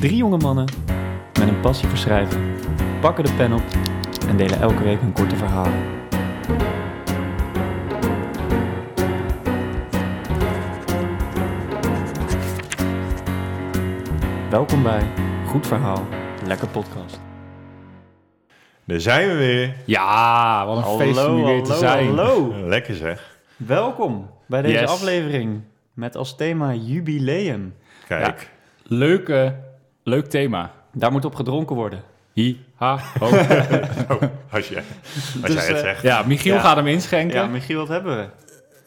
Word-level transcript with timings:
Drie 0.00 0.16
jonge 0.16 0.36
mannen 0.36 0.64
met 1.38 1.48
een 1.48 1.60
passie 1.60 1.88
voor 1.88 1.98
schrijven 1.98 2.54
pakken 3.00 3.24
de 3.24 3.32
pen 3.32 3.52
op 3.52 3.62
en 4.28 4.36
delen 4.36 4.60
elke 4.60 4.82
week 4.82 5.00
een 5.00 5.12
korte 5.12 5.36
verhaal. 5.36 5.72
Welkom 14.50 14.82
bij 14.82 15.02
Goed 15.46 15.66
Verhaal, 15.66 16.06
Lekker 16.46 16.68
Podcast. 16.68 17.20
Daar 18.84 19.00
zijn 19.00 19.28
we 19.28 19.34
weer. 19.36 19.74
Ja, 19.86 20.66
wat 20.66 20.76
een 20.76 20.98
feest 20.98 21.26
om 21.26 21.34
hier 21.36 21.44
weer 21.44 21.62
te 21.62 21.72
hallo, 21.72 21.86
zijn. 21.88 22.06
hallo. 22.06 22.54
Lekker 22.68 22.94
zeg. 22.94 23.38
Welkom 23.56 24.30
bij 24.46 24.62
deze 24.62 24.80
Yes. 24.80 24.90
aflevering 24.90 25.60
met 25.92 26.16
als 26.16 26.36
thema 26.36 26.72
jubileum. 26.74 27.74
Kijk. 28.08 28.50
Leuke, 28.82 29.54
leuk 30.08 30.26
thema. 30.26 30.70
Daar 30.92 31.12
moet 31.12 31.24
op 31.24 31.34
gedronken 31.34 31.76
worden. 31.76 32.02
Hi, 32.32 32.56
ha, 32.74 32.98
ho. 33.18 33.26
Oh, 34.08 34.22
als 34.50 34.68
je, 34.68 34.76
als 34.76 35.40
Dus, 35.42 35.52
jij 35.54 35.66
het 35.66 35.76
eh, 35.76 35.82
zegt. 35.82 36.02
ja, 36.02 36.22
Michiel 36.26 36.54
Ja. 36.54 36.60
gaat 36.60 36.76
hem 36.76 36.86
inschenken. 36.86 37.36
Ja, 37.36 37.42
Ja, 37.42 37.48
Michiel, 37.48 37.78
wat 37.78 37.88
hebben 37.88 38.16
we? 38.16 38.26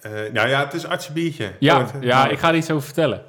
Eh, 0.01 0.33
nou 0.33 0.49
ja, 0.49 0.59
het 0.63 0.73
is 0.73 0.85
artsen 0.85 1.13
biertje. 1.13 1.51
ja, 1.59 1.79
Oh, 1.79 1.87
het- 1.93 2.31
ik 2.31 2.39
ga 2.39 2.49
er 2.49 2.55
iets 2.55 2.71
over 2.71 2.83
vertellen. 2.85 3.21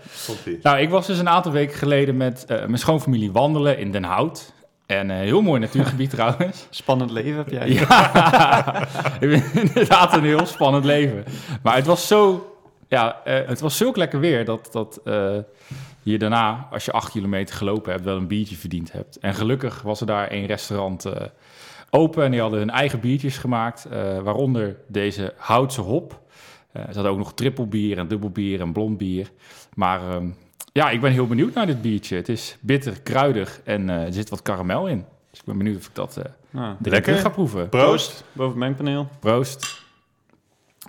Nou, 0.63 0.79
ik 0.79 0.91
was 0.91 1.07
dus 1.07 1.19
een 1.19 1.29
aantal 1.29 1.53
weken 1.53 1.77
geleden 1.79 2.17
met 2.17 2.45
eh, 2.45 2.57
mijn 2.59 2.79
schoonfamilie 2.79 3.33
wandelen 3.33 3.79
in 3.79 3.91
Den 3.93 4.05
Hout. 4.05 4.53
En 4.87 5.11
heel 5.11 5.43
mooi 5.43 5.61
natuurgebied 5.61 6.11
trouwens. 6.17 6.67
Spannend 6.71 7.11
leven 7.11 7.37
heb 7.37 7.49
jij. 7.51 7.69
Ja, 7.69 8.87
inderdaad 9.55 10.13
een 10.15 10.25
heel 10.25 10.47
spannend 10.47 10.85
leven. 10.85 11.25
Maar 11.63 11.75
het 11.77 11.87
was 11.87 12.07
zo, 12.07 12.53
ja, 12.89 13.21
eh, 13.25 13.47
het 13.49 13.61
was 13.61 13.77
zulk 13.77 13.97
lekker 13.97 14.21
weer 14.21 14.45
dat, 14.45 14.69
dat 14.73 15.01
eh, 15.05 15.37
je 16.03 16.19
daarna, 16.19 16.69
als 16.71 16.85
je 16.85 16.93
acht 16.93 17.11
kilometer 17.11 17.55
gelopen 17.55 17.93
hebt, 17.93 18.05
wel 18.05 18.17
een 18.17 18.27
biertje 18.27 18.57
verdiend 18.57 18.93
hebt. 18.93 19.19
En 19.19 19.35
gelukkig 19.35 19.83
was 19.83 20.01
er 20.01 20.07
daar 20.07 20.33
een 20.33 20.47
restaurant 20.47 21.05
eh, 21.05 21.27
open 21.95 22.25
en 22.25 22.31
die 22.31 22.41
hadden 22.41 22.59
hun 22.59 22.71
eigen 22.71 23.01
biertjes 23.01 23.39
gemaakt, 23.39 23.85
eh, 23.85 24.19
waaronder 24.19 24.77
deze 24.87 25.35
Houtse 25.37 25.81
hop. 25.81 26.21
Eh, 26.73 26.83
ze 26.83 26.95
hadden 26.95 27.13
ook 27.13 27.19
nog 27.19 27.35
trippelbier 27.35 27.99
en 27.99 28.09
dubbelbier 28.09 28.61
en 28.61 28.73
blond 28.73 28.99
bier. 28.99 29.31
Maar 29.75 30.11
ehm, 30.11 30.29
ja, 30.73 30.91
ik 30.91 31.01
ben 31.01 31.13
heel 31.13 31.27
benieuwd 31.27 31.55
naar 31.55 31.67
dit 31.67 31.83
biertje. 31.83 32.17
Het 32.17 32.29
is 32.29 32.57
bitter, 32.61 33.01
kruidig 33.01 33.61
en 33.65 33.91
eh, 33.91 34.07
er 34.07 34.13
zit 34.13 34.29
wat 34.29 34.43
karamel 34.43 34.87
in. 34.87 35.05
Dus 35.31 35.39
ik 35.41 35.45
ben 35.45 35.59
benieuwd 35.59 35.77
of 35.77 35.87
ik 35.87 35.95
dat 35.95 36.21
Lekker. 36.81 37.17
ga 37.17 37.29
proeven. 37.29 37.69
Proost. 37.69 38.25
boven 38.33 38.51
het 38.51 38.61
mengpaneel. 38.61 39.09
Proost. 39.21 39.83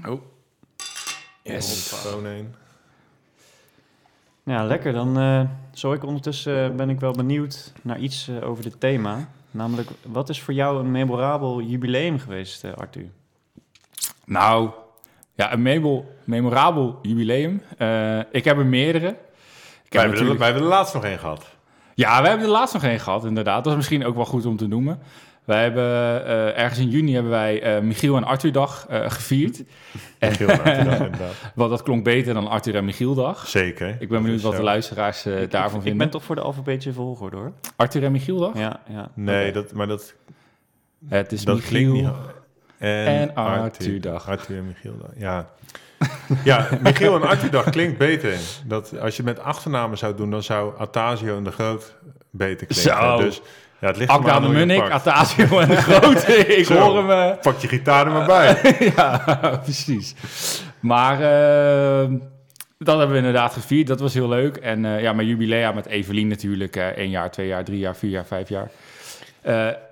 Oh. 0.07 0.21
Yes. 1.43 1.93
Één. 2.25 2.55
Ja, 4.43 4.63
lekker. 4.63 4.93
Dan 4.93 5.19
eh 5.19 5.41
zo 5.73 5.93
ik 5.93 6.03
ondertussen 6.03 6.69
eh, 6.69 6.75
ben 6.75 6.89
ik 6.89 6.99
wel 6.99 7.11
benieuwd 7.11 7.73
naar 7.81 7.99
iets 7.99 8.27
eh, 8.27 8.49
over 8.49 8.63
dit 8.63 8.79
thema. 8.79 9.27
Namelijk, 9.51 9.89
wat 10.05 10.29
is 10.29 10.41
voor 10.41 10.53
jou 10.53 10.79
een 10.79 10.91
memorabel 10.91 11.61
jubileum 11.61 12.19
geweest, 12.19 12.63
eh, 12.63 12.73
Arthur? 12.73 13.09
Nou, 14.25 14.69
ja, 15.33 15.53
een 15.53 15.61
memorabel, 15.61 16.15
memorabel 16.23 16.99
jubileum. 17.01 17.61
Eh, 17.77 18.19
ik 18.31 18.43
heb 18.43 18.57
er 18.57 18.65
meerdere. 18.65 19.07
Ik 19.07 19.13
Wij 19.13 19.15
heb 19.15 19.91
hebben, 19.91 20.01
er, 20.01 20.09
natuurlijk... 20.09 20.39
wij 20.39 20.47
hebben 20.47 20.63
er 20.65 20.73
laatst 20.75 20.93
nog 20.93 21.03
één 21.03 21.19
gehad. 21.19 21.45
Ja, 21.95 22.21
we 22.21 22.27
hebben 22.27 22.45
er 22.45 22.51
laatst 22.51 22.73
nog 22.73 22.83
één 22.83 22.99
gehad, 22.99 23.25
inderdaad. 23.25 23.63
Dat 23.63 23.71
is 23.71 23.77
misschien 23.77 24.05
ook 24.05 24.15
wel 24.15 24.25
goed 24.25 24.45
om 24.45 24.57
te 24.57 24.67
noemen. 24.67 24.99
Wij 25.45 25.63
hebben 25.63 25.83
eh, 26.25 26.57
ergens 26.57 26.79
in 26.79 26.89
juni 26.89 27.13
hebben 27.13 27.31
wij 27.31 27.61
eh, 27.61 27.81
Michiel 27.81 28.15
en 28.17 28.23
Arthur 28.23 28.51
dag 28.51 28.85
eh, 28.89 29.09
gevierd. 29.09 29.57
Heel 30.19 30.47
hartelijk 30.47 30.77
inderdaad. 30.77 31.33
Want 31.55 31.69
dat 31.69 31.83
klonk 31.83 32.03
beter 32.03 32.33
dan 32.33 32.47
Arthur 32.47 32.75
en 32.75 32.85
Michiel 32.85 33.13
dag. 33.13 33.47
Zeker. 33.47 33.95
Ik 33.99 34.09
ben 34.09 34.21
benieuwd 34.21 34.41
wat 34.41 34.55
de 34.55 34.63
luisteraars 34.63 35.25
eh, 35.25 35.33
daarvan 35.49 35.77
ik 35.77 35.81
vinden. 35.81 35.97
ben 35.97 36.09
toch 36.09 36.23
voor 36.23 36.35
de 36.35 36.41
alfabetische 36.41 36.93
volgorde, 36.93 37.37
hoor. 37.37 37.51
Arthur 37.75 38.03
en 38.03 38.11
Michiel 38.11 38.39
dag? 38.39 38.57
Ja, 38.57 38.79
ja. 38.89 39.11
Nee, 39.13 39.51
dat, 39.51 39.73
maar 39.73 39.87
dat, 39.87 40.13
Het 41.07 41.31
is 41.31 41.45
dat 41.45 41.55
Michiel. 41.55 41.93
niet... 41.93 42.09
En, 42.77 43.05
en 43.05 43.35
Arthur-dag. 43.35 44.29
Arthur 44.29 44.57
en 44.57 44.67
Michiel 44.67 44.97
dag, 44.97 45.11
ja. 45.17 45.49
ja, 46.43 46.69
Michiel 46.81 47.15
en 47.15 47.27
Arthur 47.27 47.51
dag 47.51 47.69
klinkt 47.69 47.97
beter. 47.97 48.37
Dat, 48.65 48.99
als 48.99 49.17
je 49.17 49.23
met 49.23 49.39
achternamen 49.39 49.97
zou 49.97 50.15
doen, 50.15 50.31
dan 50.31 50.43
zou 50.43 50.73
Atasio 50.77 51.37
en 51.37 51.43
de 51.43 51.51
Groot 51.51 51.95
beter 52.29 52.67
klinken. 52.67 52.95
Zo. 52.95 53.17
Dus 53.17 53.41
ja, 53.83 53.89
het 53.89 53.97
ligt 53.97 54.11
Akda 54.11 54.27
eraan 54.29 54.41
de 54.41 54.47
Munnik. 54.47 54.89
Atasio 54.89 55.59
en 55.59 55.67
de 55.67 55.75
Grote. 55.75 56.35
Ik 56.57 56.65
Zo. 56.65 56.75
hoor 56.75 56.97
hem... 56.97 57.11
eh, 57.11 57.39
Pak 57.41 57.59
je 57.59 57.67
gitaar 57.67 58.05
er 58.05 58.11
maar 58.11 58.25
bij. 58.25 58.75
ja, 58.95 59.17
precies. 59.63 60.15
Maar 60.79 61.13
eh, 61.13 62.11
dat 62.77 62.97
hebben 62.97 63.11
we 63.11 63.17
inderdaad 63.17 63.53
gevierd. 63.53 63.87
Dat 63.87 63.99
was 63.99 64.13
heel 64.13 64.27
leuk. 64.27 64.57
En 64.57 64.85
eh, 64.85 65.01
ja, 65.01 65.13
mijn 65.13 65.27
jubilea 65.27 65.71
met 65.71 65.85
Evelien 65.85 66.27
natuurlijk. 66.27 66.75
één 66.75 67.09
jaar, 67.09 67.31
twee 67.31 67.47
jaar, 67.47 67.63
drie 67.63 67.79
jaar, 67.79 67.95
vier 67.95 68.09
jaar, 68.09 68.25
vijf 68.25 68.49
jaar. 68.49 68.69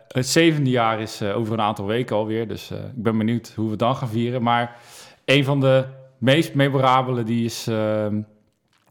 Het 0.08 0.28
zevende 0.28 0.70
jaar 0.70 1.00
is 1.00 1.22
over 1.22 1.54
een 1.54 1.62
aantal 1.62 1.86
weken 1.86 2.16
alweer. 2.16 2.48
Dus 2.48 2.72
ik 2.72 3.04
ben 3.04 3.18
benieuwd 3.18 3.54
hoe 3.56 3.66
we 3.66 3.72
het 3.72 3.80
dan 3.80 3.96
gaan 3.96 4.10
vieren. 4.10 4.44
Maar 4.44 4.76
een 5.26 5.44
van 5.44 5.60
de 5.60 5.86
meest 6.18 6.54
memorabele, 6.54 7.24
die 7.24 7.46
is... 7.46 7.68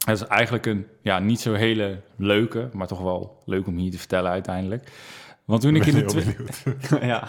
eh, 0.01 0.07
dat 0.07 0.21
is 0.21 0.27
eigenlijk 0.27 0.67
een 0.67 0.87
ja, 1.03 1.19
niet 1.19 1.41
zo 1.41 1.53
hele 1.53 2.01
leuke, 2.17 2.69
maar 2.73 2.87
toch 2.87 3.01
wel 3.03 3.43
leuk 3.47 3.67
om 3.67 3.77
hier 3.77 3.91
te 3.91 3.99
vertellen 3.99 4.31
uiteindelijk. 4.31 4.91
Want 5.45 5.61
toen 5.63 5.77
ik 5.77 5.87
in 5.87 5.95
de 5.95 6.05
ben 6.05 6.23
heel 6.23 6.23
twe- 6.23 6.35
benieuwd. 6.35 7.03
ja. 7.13 7.29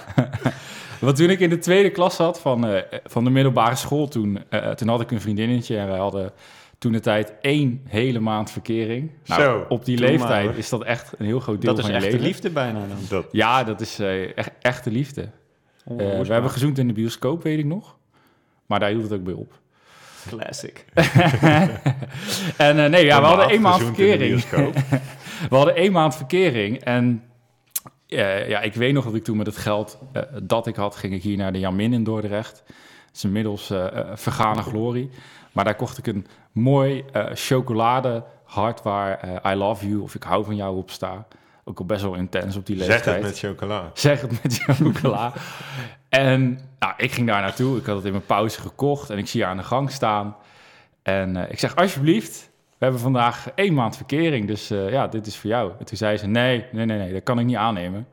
want 0.99 1.15
toen 1.15 1.29
ik 1.29 1.39
in 1.39 1.49
de 1.49 1.57
tweede 1.57 1.89
klas 1.89 2.15
zat 2.15 2.39
van, 2.39 2.65
eh, 2.67 2.99
van 3.03 3.23
de 3.23 3.29
middelbare 3.29 3.75
school, 3.75 4.07
toen, 4.07 4.39
eh, 4.49 4.69
toen 4.71 4.87
had 4.87 5.01
ik 5.01 5.11
een 5.11 5.21
vriendinnetje 5.21 5.77
en 5.77 5.87
wij 5.87 5.97
hadden 5.97 6.31
toen 6.77 6.91
de 6.91 6.99
tijd 6.99 7.33
één 7.41 7.81
hele 7.87 8.19
maand 8.19 8.51
verkering. 8.51 9.11
Nou, 9.25 9.41
Zo, 9.41 9.65
op 9.69 9.85
die 9.85 9.99
maar, 9.99 10.09
leeftijd 10.09 10.57
is 10.57 10.69
dat 10.69 10.83
echt 10.83 11.13
een 11.17 11.25
heel 11.25 11.39
groot 11.39 11.61
deel 11.61 11.69
Dat 11.75 11.79
is 11.79 11.85
van 11.91 11.93
je 11.93 11.97
echt 12.01 12.05
de 12.05 12.11
leven. 12.17 12.27
liefde 12.27 12.49
bijna 12.49 12.79
dan. 12.79 12.97
Dat, 13.09 13.25
Ja, 13.31 13.63
dat 13.63 13.81
is 13.81 13.99
eh, 13.99 14.37
echt 14.37 14.51
echte 14.61 14.91
liefde. 14.91 15.21
Eh, 15.21 15.29
Onverwoestbaar. 15.85 16.25
we 16.27 16.33
hebben 16.33 16.51
gezoend 16.51 16.77
in 16.77 16.87
de 16.87 16.93
bioscoop, 16.93 17.43
weet 17.43 17.59
ik 17.59 17.65
nog. 17.65 17.97
Maar 18.65 18.79
daar 18.79 18.89
hield 18.89 19.03
het 19.03 19.13
ook 19.13 19.23
bij 19.23 19.33
op. 19.33 19.59
Classic. 20.27 20.85
en 22.57 22.79
eh, 22.79 22.89
nee, 22.89 23.05
ja, 23.05 23.19
we 23.21 23.27
hadden 23.27 23.49
één 23.49 23.61
maand 23.61 23.83
verkering. 23.83 24.43
We 25.49 25.55
hadden 25.55 25.75
één 25.75 25.91
maand 25.91 26.15
verkering 26.15 26.83
en 26.83 27.23
eh, 28.07 28.49
ja, 28.49 28.61
ik 28.61 28.73
weet 28.73 28.93
nog 28.93 29.03
dat 29.03 29.15
ik 29.15 29.23
toen 29.23 29.37
met 29.37 29.45
het 29.45 29.57
geld 29.57 29.97
eh, 30.13 30.21
dat 30.43 30.67
ik 30.67 30.75
had, 30.75 30.95
ging 30.95 31.13
ik 31.13 31.23
hier 31.23 31.37
naar 31.37 31.51
de 31.51 31.59
Jamin 31.59 31.93
in 31.93 32.03
Dordrecht. 32.03 32.63
Dat 32.65 33.15
is 33.15 33.23
inmiddels 33.23 33.73
vergane 34.15 34.61
glorie. 34.61 35.09
Maar 35.51 35.63
daar 35.65 35.75
kocht 35.75 35.97
ik 35.97 36.07
een 36.07 36.27
mooi 36.51 37.03
eh 37.11 37.25
chocoladehart 37.33 38.81
waar 38.83 39.19
eh, 39.19 39.51
I 39.51 39.55
love 39.55 39.87
you 39.89 40.01
of 40.01 40.15
ik 40.15 40.23
hou 40.23 40.45
van 40.45 40.55
jou 40.55 40.77
op 40.77 40.89
sta. 40.89 41.27
Ook 41.63 41.79
al 41.79 41.85
best 41.85 42.01
wel 42.01 42.13
intens 42.13 42.55
op 42.55 42.65
die 42.65 42.77
Zeg 42.77 42.87
leeftijd. 42.87 43.15
het 43.15 43.25
met 43.25 43.39
chocola. 43.39 43.91
Zeg 43.93 44.21
het 44.21 44.43
met 44.43 44.57
chocola. 44.63 45.33
En 46.11 46.59
nou, 46.79 46.93
ik 46.97 47.11
ging 47.11 47.27
daar 47.27 47.41
naartoe. 47.41 47.77
Ik 47.77 47.85
had 47.85 47.95
het 47.95 48.05
in 48.05 48.11
mijn 48.11 48.25
pauze 48.25 48.61
gekocht 48.61 49.09
en 49.09 49.17
ik 49.17 49.27
zie 49.27 49.41
haar 49.41 49.51
aan 49.51 49.57
de 49.57 49.63
gang 49.63 49.91
staan. 49.91 50.35
En 51.03 51.35
eh, 51.35 51.51
ik 51.51 51.59
zeg, 51.59 51.75
alsjeblieft, 51.75 52.49
we 52.69 52.77
hebben 52.77 52.99
vandaag 52.99 53.47
één 53.55 53.73
maand 53.73 53.95
verkering, 53.95 54.47
dus 54.47 54.69
eh, 54.69 54.89
ja, 54.89 55.07
dit 55.07 55.27
is 55.27 55.37
voor 55.37 55.49
jou. 55.49 55.71
En 55.79 55.85
toen 55.85 55.97
zei 55.97 56.17
ze, 56.17 56.27
nee, 56.27 56.65
nee, 56.71 56.85
nee, 56.85 56.97
nee, 56.97 57.13
dat 57.13 57.23
kan 57.23 57.39
ik 57.39 57.45
niet 57.45 57.55
aannemen. 57.55 58.07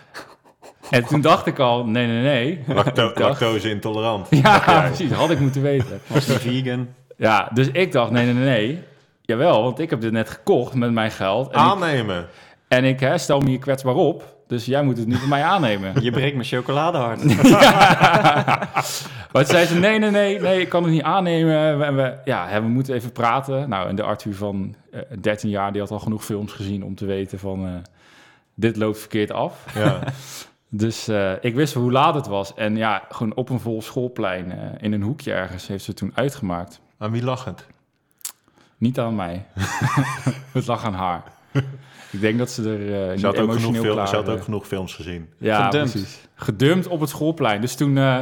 en 0.90 1.04
toen 1.04 1.20
dacht 1.20 1.46
ik 1.46 1.58
al, 1.58 1.86
nee, 1.86 2.06
nee, 2.06 2.22
nee. 2.22 2.74
Lacto 2.74 3.12
lactose 3.14 3.70
intolerant. 3.70 4.26
Ja, 4.30 4.82
precies, 4.86 5.10
had 5.10 5.30
ik 5.30 5.40
moeten 5.40 5.62
weten. 5.62 6.00
Was 6.06 6.26
die 6.26 6.38
vegan? 6.38 6.88
Ja, 7.16 7.50
dus 7.52 7.68
ik 7.68 7.92
dacht, 7.92 8.10
nee, 8.10 8.24
nee, 8.24 8.34
nee, 8.34 8.44
nee. 8.44 8.82
Jawel, 9.20 9.62
want 9.62 9.78
ik 9.78 9.90
heb 9.90 10.00
dit 10.00 10.12
net 10.12 10.30
gekocht 10.30 10.74
met 10.74 10.92
mijn 10.92 11.10
geld. 11.10 11.46
En 11.46 11.52
ik, 11.52 11.66
Aannemen. 11.66 12.26
En 12.68 12.84
ik 12.84 13.00
hè, 13.00 13.18
stel 13.18 13.40
me 13.40 13.48
hier 13.48 13.58
kwetsbaar 13.58 13.94
op, 13.94 14.36
dus 14.46 14.64
jij 14.64 14.82
moet 14.82 14.98
het 14.98 15.06
nu 15.06 15.16
van 15.16 15.28
mij 15.28 15.42
aannemen. 15.42 16.02
Je 16.02 16.10
breekt 16.10 16.34
mijn 16.34 16.48
chocoladehart. 16.48 17.22
Maar 19.32 19.44
toen 19.44 19.54
zei 19.54 19.66
ze, 19.66 19.74
nee, 19.78 19.98
nee, 19.98 20.10
nee, 20.10 20.40
nee, 20.40 20.60
ik 20.60 20.68
kan 20.68 20.82
het 20.82 20.92
niet 20.92 21.02
aannemen. 21.02 21.78
We, 21.78 21.92
we, 21.92 22.18
ja, 22.24 22.48
hè, 22.48 22.60
we 22.60 22.68
moeten 22.68 22.94
even 22.94 23.12
praten. 23.12 23.68
Nou, 23.68 23.88
en 23.88 23.96
de 23.96 24.02
Arthur 24.02 24.34
van 24.34 24.74
eh 24.90 25.00
13 25.20 25.50
jaar, 25.50 25.72
die 25.72 25.80
had 25.80 25.90
al 25.90 25.98
genoeg 25.98 26.24
films 26.24 26.52
gezien 26.52 26.84
om 26.84 26.94
te 26.94 27.04
weten 27.06 27.38
van... 27.38 27.66
eh, 27.66 27.72
dit 28.54 28.76
loopt 28.76 28.98
verkeerd 28.98 29.32
af. 29.32 29.64
Ja. 29.74 29.98
Dus 30.68 31.08
eh, 31.08 31.32
ik 31.40 31.54
wist 31.54 31.74
hoe 31.74 31.92
laat 31.92 32.14
het 32.14 32.26
was. 32.26 32.54
En 32.54 32.76
ja, 32.76 33.02
gewoon 33.08 33.34
op 33.34 33.48
een 33.48 33.60
vol 33.60 33.82
schoolplein, 33.82 34.52
in 34.80 34.92
een 34.92 35.02
hoekje 35.02 35.32
ergens, 35.32 35.66
heeft 35.66 35.84
ze 35.84 35.94
toen 35.94 36.12
uitgemaakt. 36.14 36.80
Aan 36.98 37.10
wie 37.10 37.24
lag 37.24 37.44
het? 37.44 37.66
Niet 38.78 38.98
aan 38.98 39.14
mij. 39.14 39.46
het 40.52 40.66
lag 40.66 40.84
aan 40.84 40.94
haar. 40.94 41.22
Ik 42.14 42.20
denk 42.20 42.38
dat 42.38 42.50
ze 42.50 42.62
er 42.62 43.02
eh 43.04 43.10
niet 43.10 43.20
Ze 43.20 43.26
had, 43.26 43.34
ook 43.38 43.40
genoeg, 43.40 43.56
emotioneel 43.56 43.82
film, 43.82 43.94
klaar... 43.94 44.08
ze 44.08 44.14
had 44.16 44.28
ook 44.28 44.42
genoeg 44.42 44.66
films 44.66 44.94
gezien. 44.94 45.28
Ja, 45.38 45.64
Gedumpt. 45.64 45.90
precies. 45.92 46.20
Gedumpt 46.34 46.86
op 46.86 47.00
het 47.00 47.08
schoolplein. 47.08 47.60
Dus 47.60 47.74
toen, 47.74 47.98
eh, 47.98 48.18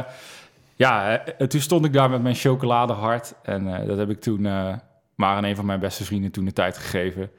ja, 0.75 1.17
eh, 1.25 1.47
toen 1.47 1.61
stond 1.61 1.85
ik 1.85 1.93
daar 1.93 2.09
met 2.09 2.21
mijn 2.21 2.35
chocoladehart. 2.35 3.33
En 3.43 3.75
eh, 3.75 3.87
dat 3.87 3.97
heb 3.97 4.09
ik 4.09 4.21
toen 4.21 4.45
eh, 4.45 4.73
maar 5.15 5.35
aan 5.35 5.43
een 5.43 5.55
van 5.55 5.65
mijn 5.65 5.79
beste 5.79 6.03
vrienden 6.05 6.31
toen 6.31 6.45
de 6.45 6.53
tijd 6.53 6.77
gegeven. 6.77 7.31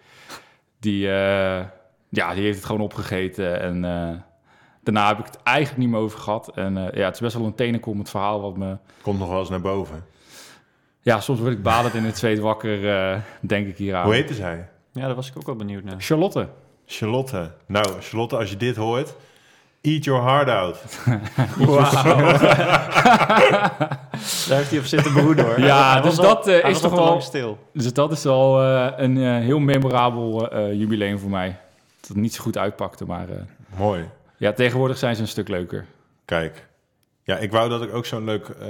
Die, 0.81 1.07
eh, 1.07 1.65
ja, 2.09 2.35
die 2.35 2.43
heeft 2.43 2.57
het 2.57 2.67
gewoon 2.67 2.81
opgegeten. 2.81 3.61
En 3.61 3.85
eh, 3.85 4.09
daarna 4.83 5.09
heb 5.09 5.19
ik 5.19 5.25
het 5.27 5.39
eigenlijk 5.43 5.79
niet 5.79 5.89
meer 5.89 6.01
over 6.01 6.19
gehad. 6.19 6.51
En 6.55 6.77
eh, 6.77 6.99
ja, 6.99 7.05
het 7.05 7.15
is 7.15 7.21
best 7.21 7.35
wel 7.37 7.47
een 7.47 7.55
tenenkomend 7.55 8.11
verhaal 8.11 8.41
wat 8.41 8.57
me... 8.57 8.77
Komt 9.03 9.19
nog 9.19 9.29
wel 9.29 9.39
eens 9.39 9.49
naar 9.51 9.61
boven. 9.61 10.05
Ja, 11.01 11.21
soms 11.21 11.41
word 11.41 11.53
ik 11.53 11.63
badend 11.63 11.95
in 11.95 12.05
het 12.05 12.19
zweet 12.19 12.39
wakker, 12.39 12.89
eh, 12.97 13.21
denk 13.41 13.67
ik 13.67 13.77
hier 13.77 13.95
aan. 13.95 14.05
Hoe 14.05 14.15
heette 14.15 14.35
zij? 14.35 14.69
Ja, 14.95 15.07
daar 15.07 15.15
was 15.15 15.29
ik 15.29 15.37
ook 15.37 15.47
wel 15.47 15.57
benieuwd 15.57 15.85
naar. 15.85 15.95
Charlotte. 15.99 16.49
Charlotte. 16.87 17.51
Nou, 17.67 17.87
Charlotte, 18.01 18.37
als 18.37 18.51
je 18.51 18.57
dit 18.57 18.77
hoort, 18.77 19.15
eat 19.81 20.05
your 20.05 20.23
heart 20.23 20.49
out. 20.49 20.79
Daar 24.49 24.59
heeft 24.59 24.71
hij 24.71 24.79
op 24.79 24.85
zitten 24.85 25.13
behoeden 25.15 25.45
hoor. 25.45 25.61
Ja, 25.61 26.01
dus 26.01 26.19
al- 26.19 26.25
dat, 26.25 26.47
eh, 26.49 26.69
is 26.71 26.81
toch 26.81 26.93
wel- 26.95 27.05
lang 27.05 27.23
stil. 27.23 27.59
Dus 27.73 27.93
dat 27.93 28.13
is 28.13 28.27
al 28.27 28.63
eh, 28.63 28.87
een 28.97 29.17
eh, 29.17 29.39
heel 29.39 29.59
memorabel 29.59 30.51
eh, 30.51 30.73
jubileum 30.73 31.19
voor 31.19 31.31
mij. 31.31 31.57
Dat 32.01 32.09
het 32.09 32.17
niet 32.17 32.35
zo 32.35 32.43
goed 32.43 32.59
uitpakte, 32.59 33.05
maar 33.05 33.29
eh, 33.29 33.37
Mooi. 33.79 34.09
ja, 34.37 34.53
tegenwoordig 34.53 34.99
zijn 34.99 35.15
ze 35.17 35.23
een 35.23 35.29
stuk 35.29 35.49
leuker. 35.49 35.87
Kijk. 36.25 36.67
Ja, 37.23 37.37
ik 37.37 37.53
wou 37.53 37.69
dat 37.69 37.83
ik 37.83 37.95
ook 37.95 38.07
zo'n 38.07 38.25
leuk 38.25 38.49
eh, 38.49 38.69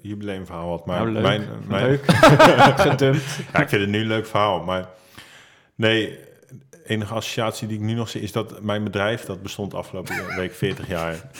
jubileumverhaal 0.00 0.68
had. 0.70 0.86
Maar 0.86 0.96
Nou, 0.98 1.10
leuk. 1.12 1.22
Mijn, 1.22 1.48
mijn, 1.68 1.84
Leuk. 1.86 2.04
Gedumpt. 2.86 3.38
Ja, 3.52 3.60
ik 3.60 3.68
vind 3.68 3.80
het 3.80 3.90
nu 3.90 4.00
een 4.00 4.06
leuk 4.06 4.26
verhaal. 4.26 4.62
Maar 4.62 4.84
nee, 5.76 6.18
de 6.70 6.80
enige 6.86 7.14
associatie 7.14 7.68
die 7.68 7.76
ik 7.78 7.82
nu 7.82 7.92
nog 7.92 8.08
zie 8.08 8.20
is 8.20 8.32
dat 8.32 8.62
mijn 8.62 8.84
bedrijf, 8.84 9.24
dat 9.24 9.42
bestond 9.42 9.74
afgelopen 9.74 10.14
week 10.36 10.54
40 10.54 10.88
jaar. 10.88 11.30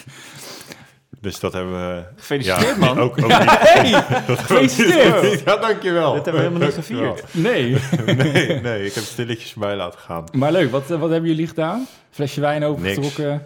Dus 1.20 1.40
dat 1.40 1.52
hebben 1.52 1.72
we... 1.72 2.04
Gefeliciteerd 2.16 2.76
ja, 2.76 2.76
man. 2.76 2.98
Ook, 2.98 3.18
ook 3.22 3.30
Hey, 3.32 3.82
niet. 3.90 3.94
gefeliciteerd! 4.38 5.40
Ja, 5.40 5.56
dankjewel. 5.56 6.12
Dit 6.12 6.24
hebben 6.24 6.42
we 6.42 6.48
helemaal 6.48 6.68
niet 6.68 6.76
gevierd. 6.76 7.34
Nee, 7.34 7.76
Nee, 8.06 8.60
nee, 8.60 8.84
ik 8.84 8.92
heb 8.94 9.04
stilletjes 9.04 9.54
bij 9.54 9.76
laten 9.76 10.00
gaan. 10.00 10.24
maar 10.32 10.52
leuk. 10.52 10.70
Wat, 10.70 10.88
wat 10.88 11.10
hebben 11.10 11.30
jullie 11.30 11.46
gedaan? 11.46 11.86
Flesje 12.10 12.40
wijn 12.40 12.64
opengetrokken? 12.64 13.42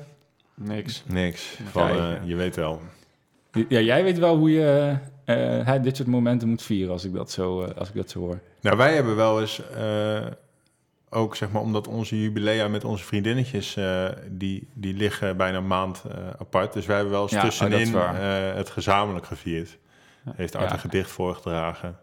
Niks. 0.55 1.03
Niks. 1.07 1.57
Van, 1.71 1.89
eh, 1.91 1.97
ja. 1.97 2.19
je 2.25 2.35
weet 2.35 2.57
wel. 2.57 2.81
Ja, 3.69 3.81
jij 3.81 4.03
weet 4.03 4.19
wel 4.19 4.37
hoe 4.37 4.51
je 4.51 4.97
eh, 5.25 5.83
dit 5.83 5.97
soort 5.97 6.09
momenten 6.09 6.49
moet 6.49 6.63
vieren 6.63 6.93
als 6.93 7.05
ik 7.05 7.13
dat 7.15 7.31
zo, 7.31 7.63
eh, 7.63 7.77
als 7.77 7.89
ik 7.89 7.95
dat 7.95 8.11
zo 8.11 8.19
hoor. 8.19 8.39
Nou, 8.61 8.77
wij 8.77 8.95
hebben 8.95 9.17
wel 9.17 9.41
eens 9.41 9.61
eh, 9.77 10.27
ook, 11.11 11.37
zeg 11.37 11.51
maar, 11.51 11.63
omdat 11.63 11.89
onze 11.89 12.23
jubilea 12.23 12.69
met 12.69 12.85
onze 12.85 13.05
vriendinnetjes, 13.05 13.77
eh, 13.77 14.05
die, 14.29 14.69
die 14.75 14.95
liggen 14.95 15.37
bijna 15.37 15.57
een 15.57 15.67
maand 15.67 16.03
eh, 16.09 16.15
apart. 16.41 16.73
Dus 16.73 16.87
wij 16.87 16.95
hebben 16.97 17.15
wel 17.15 17.23
eens 17.23 17.33
Ja, 17.33 17.39
oh, 17.39 17.45
tussenin 17.45 17.95
eh, 17.95 18.55
het 18.55 18.71
gezamenlijk 18.71 19.27
gevierd. 19.27 19.79
Heeft 20.37 20.57
Art 20.57 20.67
Ja. 20.69 20.73
een 20.73 20.79
gedicht 20.79 21.11
voorgedragen. 21.11 21.97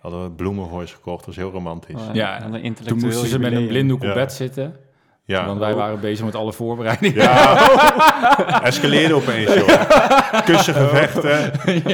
Hadden 0.00 0.22
we 0.22 0.30
bloemen 0.30 0.68
voor 0.68 0.86
ze 0.86 0.94
gekocht, 0.94 1.16
dat 1.18 1.26
was 1.26 1.36
heel 1.36 1.50
romantisch. 1.50 1.94
Oh, 2.08 2.14
Ja, 2.14 2.36
en 2.42 2.64
een 2.64 2.74
Toen 2.74 2.98
moesten 2.98 3.28
ze 3.28 3.38
met 3.38 3.52
een 3.52 3.66
blinddoek 3.66 4.00
op 4.02 4.06
Ja. 4.06 4.14
bed 4.14 4.32
zitten. 4.32 4.76
Ja, 5.24 5.46
Want 5.46 5.58
wij 5.58 5.74
waren 5.74 6.00
bezig 6.00 6.24
met 6.24 6.34
alle 6.34 6.52
voorbereidingen. 6.52 7.22
ja. 7.22 7.68
escaleerde 8.62 9.14
opeens, 9.14 9.54
joh. 9.54 10.42
Kussengevechten. 10.44 11.52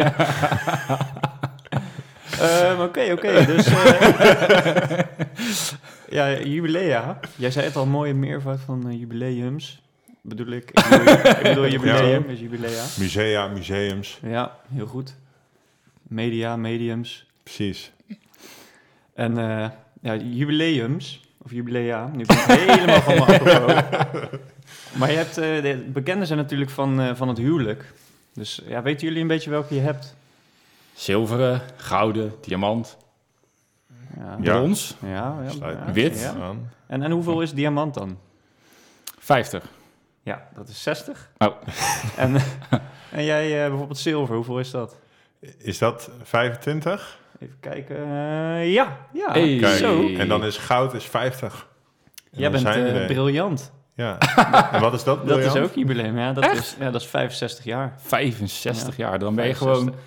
Ehm, 2.41 2.81
Oké, 2.81 3.13
oké. 3.13 3.45
Dus... 3.47 3.67
eh, 3.67 4.99
ja, 6.13 6.41
jubilea. 6.41 7.21
Jij 7.37 7.51
zei 7.51 7.67
het 7.67 7.77
al, 7.77 7.87
mooie 7.87 8.15
meervoud 8.15 8.61
van 8.61 8.89
eh, 8.89 8.99
jubileums. 8.99 9.83
Bedoel 10.21 10.47
ik. 10.47 10.71
Ik 10.71 10.87
bedoel, 10.91 11.15
ik 11.15 11.43
bedoel 11.43 11.69
jubileum 11.77 12.25
is 12.25 12.41
jubilea. 12.41 12.85
Musea, 12.99 13.47
museums, 13.49 14.19
Ja, 14.23 14.57
heel 14.75 14.87
goed. 14.87 15.15
Media, 16.03 16.57
mediums. 16.57 17.27
precies. 17.43 17.93
En 19.15 19.39
eh, 19.39 19.69
ja, 20.01 20.17
jubileums, 20.17 21.21
of 21.39 21.51
jubilea, 21.51 22.11
nu 22.13 22.25
ben 22.25 22.37
ik 22.37 22.71
helemaal 22.71 23.01
van 23.01 23.15
me 23.15 23.21
afgekomen. 23.21 23.85
Maar 24.99 25.11
je 25.11 25.17
hebt, 25.17 25.39
eh, 25.39 25.63
de 25.63 25.85
bekenden 25.93 26.27
zijn 26.27 26.39
natuurlijk 26.39 26.71
van, 26.71 27.01
eh, 27.01 27.15
van 27.15 27.29
het 27.29 27.39
huwelijk. 27.39 27.93
Dus 28.35 28.61
ja, 28.67 28.83
weten 28.83 29.07
jullie 29.07 29.23
een 29.23 29.29
beetje 29.29 29.51
welke 29.51 29.75
je 29.75 29.81
hebt? 29.81 30.15
Zilveren, 30.95 31.63
gouden, 31.77 32.33
diamant, 32.41 32.97
Ja, 34.19 34.37
brons, 34.41 34.97
ja, 35.07 35.37
ja, 35.61 35.93
Wit. 35.93 36.33
En, 36.87 37.03
en 37.03 37.11
hoeveel 37.11 37.41
is 37.41 37.53
diamant 37.53 37.95
dan? 37.95 38.19
50. 39.19 39.65
Ja, 40.23 40.49
dat 40.55 40.69
is 40.69 40.83
60. 40.83 41.31
Oh. 41.39 41.55
En, 42.17 42.37
en 43.11 43.25
jij 43.25 43.63
eh, 43.63 43.69
bijvoorbeeld 43.69 43.99
zilver, 43.99 44.35
hoeveel 44.35 44.59
is 44.59 44.71
dat? 44.71 44.97
Is 45.59 45.79
dat 45.79 46.11
25? 46.23 47.19
Even 47.39 47.57
kijken. 47.61 47.97
eh, 47.97 48.73
ja, 48.73 48.97
ja. 49.13 49.33
Hey. 49.33 49.57
Kijk, 49.61 49.79
Zo. 49.79 50.09
en 50.09 50.29
dan 50.29 50.45
is 50.45 50.57
goud 50.57 50.95
is 50.95 51.05
50. 51.05 51.67
En 52.33 52.41
Jij 52.41 52.51
bent 52.51 52.65
eh, 52.67 53.01
er. 53.01 53.07
briljant. 53.07 53.73
Ja. 53.95 54.19
en 54.73 54.81
wat 54.81 54.93
is 54.93 55.05
dat? 55.05 55.17
Dat 55.29 55.39
is 55.39 55.45
briljant? 55.45 55.71
ook 55.71 55.77
jubileum, 55.77 56.19
ja. 56.19 56.33
Dat, 56.33 56.45
is, 56.53 56.77
ja, 56.79 56.91
dat 56.91 57.01
is 57.01 57.07
65 57.07 57.65
jaar. 57.65 57.95
65 57.97 58.97
Ja. 58.97 59.09
jaar. 59.09 59.19
Dan 59.19 59.35
ben 59.35 59.47
je 59.47 59.55
65. 59.55 59.83
gewoon... 59.85 60.01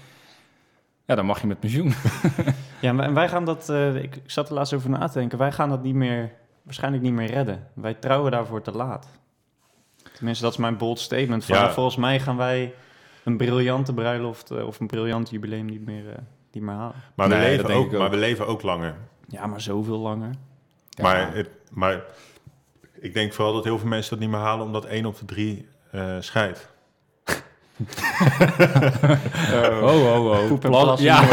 Ja, 1.05 1.15
dan 1.15 1.25
mag 1.25 1.41
je 1.41 1.47
met 1.47 1.59
pensioen. 1.59 1.93
Ja, 2.81 2.97
en 2.97 3.13
wij- 3.13 3.29
gaan 3.29 3.45
dat, 3.45 3.69
eh, 3.69 3.95
ik, 3.95 4.21
zat 4.25 4.47
er 4.49 4.53
laatst 4.53 4.73
over 4.73 4.89
na 4.89 5.07
te 5.07 5.19
denken, 5.19 5.37
wij 5.37 5.51
gaan 5.51 5.69
dat 5.69 5.83
niet 5.83 5.95
meer, 5.95 6.31
waarschijnlijk 6.63 7.03
niet 7.03 7.13
meer 7.13 7.27
redden. 7.31 7.67
Wij 7.73 7.93
trouwen 7.93 8.31
daarvoor 8.31 8.61
te 8.61 8.71
laat. 8.71 9.07
Tenminste, 10.13 10.43
dat 10.43 10.53
is 10.53 10.59
mijn 10.59 10.77
bold 10.77 10.99
statement. 10.99 11.45
Van, 11.45 11.55
Ja. 11.55 11.71
Volgens 11.71 11.95
mij 11.95 12.19
gaan 12.19 12.37
wij 12.37 12.73
een 13.23 13.37
briljante 13.37 13.93
bruiloft 13.93 14.51
eh, 14.51 14.67
of 14.67 14.79
een 14.79 14.87
briljant 14.87 15.29
jubileum 15.29 15.65
niet 15.65 15.85
meer, 15.85 16.09
eh, 16.09 16.17
niet 16.51 16.63
meer 16.63 16.73
halen. 16.75 16.95
Maar, 17.15 17.29
we 17.29 17.35
Nee, 17.35 17.57
leven 17.57 17.75
ook, 17.75 17.91
maar 17.91 18.09
we 18.09 18.17
leven 18.17 18.47
ook 18.47 18.61
langer. 18.61 18.95
Ja, 19.27 19.47
maar 19.47 19.61
zoveel 19.61 19.97
langer. 19.99 20.29
Ja. 20.89 21.03
Maar, 21.03 21.33
het, 21.35 21.49
maar 21.71 22.01
ik 22.99 23.13
denk 23.13 23.33
vooral 23.33 23.53
dat 23.53 23.63
heel 23.63 23.79
veel 23.79 23.87
mensen 23.87 24.09
dat 24.09 24.19
niet 24.19 24.29
meer 24.29 24.39
halen... 24.45 24.65
omdat 24.65 24.85
één 24.85 25.05
op 25.05 25.19
de 25.19 25.25
drie 25.25 25.67
eh 25.91 26.15
scheidt. 27.89 29.81
Oh, 29.81 30.15
oh, 30.15 30.25
oh. 30.25 30.47
Poep 30.47 30.63
en 30.63 30.69
Pla- 30.69 30.83
plas. 30.83 30.99
Ja. 31.01 31.23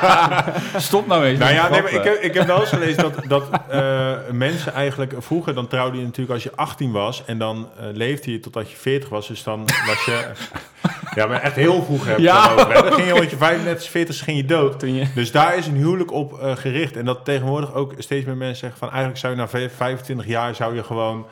Stop 0.76 1.06
nou 1.06 1.24
eens. 1.24 1.38
Nou 1.38 1.52
ja, 1.52 1.68
nee, 1.68 1.82
maar 1.82 1.92
ik, 1.92 2.04
heb, 2.04 2.14
ik 2.20 2.34
heb 2.34 2.46
wel 2.46 2.60
eens 2.60 2.68
gelezen 2.68 3.02
dat, 3.02 3.14
dat 3.28 3.44
eh, 3.70 4.10
mensen 4.32 4.72
eigenlijk... 4.72 5.14
Vroeger 5.18 5.54
dan 5.54 5.66
trouwde 5.68 5.96
je 5.98 6.02
natuurlijk 6.04 6.32
als 6.32 6.42
je 6.42 6.52
18 6.54 6.92
was... 6.92 7.22
en 7.26 7.38
dan 7.38 7.68
eh, 7.78 7.84
leefde 7.92 8.32
je 8.32 8.40
totdat 8.40 8.70
je 8.70 8.76
40 8.76 9.08
was. 9.08 9.28
Dus 9.28 9.42
dan 9.42 9.64
was 9.86 10.04
je... 10.04 10.24
ja, 11.14 11.26
maar 11.26 11.40
echt 11.40 11.54
heel 11.56 11.82
vroeg 11.84 12.06
heb 12.06 12.16
je 12.16 12.22
Ja. 12.22 12.48
dan 12.48 12.58
over, 12.58 12.74
hè. 12.74 12.82
Dan 12.82 12.92
ging 12.92 13.06
je 13.06 13.12
rond 13.12 13.30
je 13.30 13.36
35, 13.36 13.90
40 13.90 14.24
ging 14.24 14.36
je 14.36 14.44
dood. 14.44 14.78
Toen 14.78 14.94
je, 14.94 15.06
Dus 15.14 15.30
daar 15.30 15.56
is 15.56 15.66
een 15.66 15.76
huwelijk 15.76 16.12
op 16.12 16.38
eh, 16.40 16.56
gericht. 16.56 16.96
En 16.96 17.04
dat 17.04 17.24
tegenwoordig 17.24 17.74
ook 17.74 17.92
steeds 17.98 18.26
meer 18.26 18.36
mensen 18.36 18.56
zeggen 18.58 18.78
van... 18.78 18.88
eigenlijk 18.88 19.18
zou 19.20 19.32
je 19.32 19.38
na 19.38 19.48
vijf- 19.48 19.76
25 19.76 20.26
jaar 20.26 20.54
zou 20.54 20.74
je 20.74 20.82
gewoon... 20.82 21.26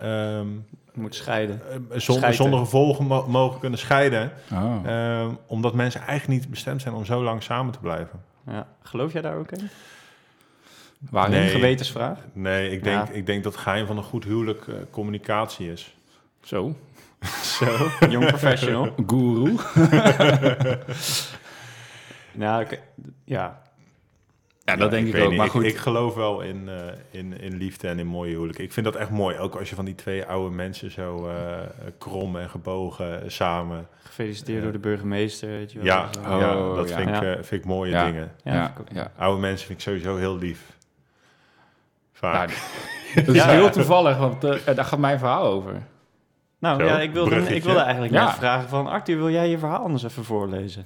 ehm, 0.00 0.46
moet 0.94 1.14
scheiden. 1.14 1.60
eh, 1.70 1.72
zonder, 1.76 2.00
Scheiden. 2.00 2.34
zonder 2.34 2.58
gevolgen 2.58 3.04
mo- 3.06 3.26
mogen 3.28 3.60
kunnen 3.60 3.78
scheiden. 3.78 4.32
Oh. 4.52 4.76
Ehm, 4.84 5.30
omdat 5.46 5.74
mensen 5.74 6.00
eigenlijk 6.00 6.40
niet 6.40 6.50
bestemd 6.50 6.82
zijn 6.82 6.94
om 6.94 7.04
zo 7.04 7.22
lang 7.22 7.42
samen 7.42 7.72
te 7.72 7.78
blijven. 7.78 8.20
Ja. 8.46 8.66
Geloof 8.82 9.12
jij 9.12 9.22
daar 9.22 9.36
ook 9.36 9.50
in? 9.52 9.68
Waarin? 11.10 11.32
Nee. 11.32 11.42
Een 11.44 11.50
gewetensvraag? 11.50 12.18
Nee, 12.32 12.70
ik 12.70 12.84
denk, 12.84 13.08
Ja. 13.08 13.12
ik 13.14 13.26
denk 13.26 13.44
dat 13.44 13.52
het 13.52 13.62
geheim 13.62 13.86
van 13.86 13.96
een 13.96 14.02
goed 14.02 14.24
huwelijk 14.24 14.66
eh, 14.68 14.74
communicatie 14.90 15.72
is. 15.72 15.94
Zo. 16.42 16.76
Zo, 17.58 17.66
young 18.08 18.26
professional. 18.26 18.94
Guru. 19.06 19.54
nou, 22.32 22.66
ja. 23.24 23.62
Ja, 24.66 24.76
dat 24.76 24.90
denk 24.90 25.06
ik, 25.06 25.22
ook. 25.22 25.28
niet. 25.28 25.36
Maar 25.36 25.46
Ik- 25.46 25.52
goed. 25.52 25.64
Ik, 25.64 25.76
geloof 25.76 26.14
wel 26.14 26.40
in, 26.40 26.68
eh, 26.68 26.74
in, 27.20 27.40
in 27.40 27.56
liefde 27.56 27.88
en 27.88 27.98
in 27.98 28.06
mooie 28.06 28.30
huwelijken. 28.30 28.64
Ik 28.64 28.72
vind 28.72 28.86
dat 28.86 28.96
echt 28.96 29.10
mooi. 29.10 29.38
Ook 29.38 29.54
als 29.54 29.68
je 29.68 29.74
van 29.74 29.84
die 29.84 29.94
twee 29.94 30.24
oude 30.24 30.54
mensen 30.54 30.90
zo 30.90 31.26
eh, 31.28 31.34
krom 31.98 32.36
en 32.36 32.50
gebogen 32.50 33.22
eh, 33.22 33.28
samen... 33.28 33.88
Gefeliciteerd 34.04 34.62
door 34.62 34.72
de 34.72 34.78
burgemeester, 34.78 35.48
weet 35.48 35.72
je 35.72 35.78
wel. 35.78 35.86
Ja. 35.86 36.08
Oh, 36.18 36.40
ja 36.40 36.74
dat 36.74 36.88
ja. 36.88 36.96
Vind, 36.96 37.08
ik, 37.08 37.14
Ja. 37.22 37.32
vind 37.34 37.50
ik 37.50 37.64
mooie 37.64 37.90
Ja. 37.90 38.04
dingen. 38.04 38.32
Ja. 38.44 38.72
Oude 39.16 39.40
mensen 39.40 39.66
vind 39.66 39.78
ik 39.78 39.84
sowieso 39.84 40.16
heel 40.16 40.38
lief. 40.38 40.76
Vaak. 42.12 42.48
Nou, 42.48 42.58
dat 43.26 43.34
is 43.34 43.42
Ja. 43.42 43.48
heel 43.48 43.70
toevallig, 43.70 44.16
want 44.18 44.40
daar 44.40 44.84
gaat 44.84 44.98
mijn 44.98 45.18
verhaal 45.18 45.44
over. 45.46 45.82
Nou 46.58 46.80
Zo, 46.80 46.86
ja, 46.86 47.00
ik 47.00 47.12
wilde, 47.12 47.28
bruggetje. 47.30 47.54
ik 47.56 47.64
wilde 47.64 47.80
eigenlijk 47.80 48.12
Ja. 48.12 48.24
net 48.24 48.34
vragen 48.34 48.68
van... 48.68 48.86
Arthur, 48.86 49.16
wil 49.16 49.30
jij 49.30 49.48
je 49.48 49.58
verhaal 49.58 49.82
anders 49.82 50.02
even 50.02 50.24
voorlezen? 50.24 50.84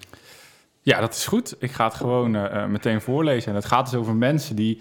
Ja, 0.82 1.00
dat 1.00 1.14
is 1.14 1.26
goed. 1.26 1.56
Ik 1.58 1.70
ga 1.70 1.84
het 1.84 1.94
gewoon 1.94 2.36
eh, 2.36 2.62
eh, 2.62 2.68
meteen 2.68 3.00
voorlezen. 3.00 3.48
En 3.50 3.54
het 3.54 3.64
gaat 3.64 3.90
dus 3.90 3.98
over 4.00 4.14
mensen 4.14 4.56
die 4.56 4.80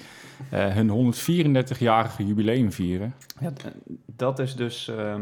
eh, 0.49 0.65
hun 0.67 1.13
134-jarige 1.15 2.25
jubileum 2.25 2.71
vieren. 2.71 3.15
Ja, 3.39 3.51
dat 4.15 4.39
is 4.39 4.55
dus... 4.55 4.87
ehm, 4.87 5.21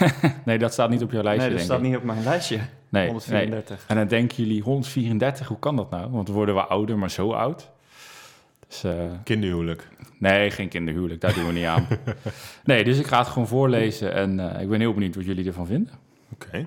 Nee, 0.44 0.58
dat 0.58 0.72
staat 0.72 0.90
niet 0.90 1.02
op 1.02 1.10
jouw 1.10 1.22
lijstje, 1.22 1.48
nee, 1.48 1.58
dat 1.58 1.66
denk 1.66 1.70
staat 1.70 1.78
ik. 1.78 1.84
niet 1.86 1.96
op 1.96 2.04
mijn 2.04 2.22
lijstje. 2.22 2.56
Nee, 2.56 2.66
nee. 2.88 3.06
134. 3.06 3.84
En 3.88 3.96
dan 3.96 4.06
denken 4.06 4.36
jullie, 4.44 4.62
134, 4.62 5.48
hoe 5.48 5.58
kan 5.58 5.76
dat 5.76 5.90
nou? 5.90 6.10
Want 6.10 6.28
we 6.28 6.34
worden 6.34 6.54
wel 6.54 6.64
ouder, 6.64 6.98
maar 6.98 7.10
zo 7.10 7.32
oud. 7.32 7.70
Dus, 8.68 8.84
eh, 8.84 9.04
Kinderhuwelijk. 9.24 9.88
nee, 10.18 10.50
geen 10.50 10.68
kinderhuwelijk, 10.68 11.20
daar 11.20 11.34
doen 11.34 11.46
we 11.46 11.52
niet 11.52 11.64
aan. 11.64 11.86
Nee, 12.64 12.84
dus 12.84 12.98
ik 12.98 13.06
ga 13.06 13.18
het 13.18 13.28
gewoon 13.28 13.48
voorlezen 13.48 14.14
en 14.14 14.54
eh, 14.54 14.62
ik 14.62 14.68
ben 14.68 14.80
heel 14.80 14.94
benieuwd 14.94 15.14
wat 15.14 15.24
jullie 15.24 15.46
ervan 15.46 15.66
vinden. 15.66 15.92
Oké. 16.32 16.66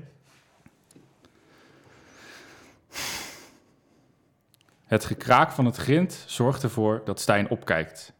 Het 4.87 5.05
gekraak 5.05 5.51
van 5.51 5.65
het 5.65 5.75
grind 5.75 6.23
zorgt 6.27 6.63
ervoor 6.63 7.01
dat 7.05 7.19
Stijn 7.19 7.49
opkijkt. 7.49 8.13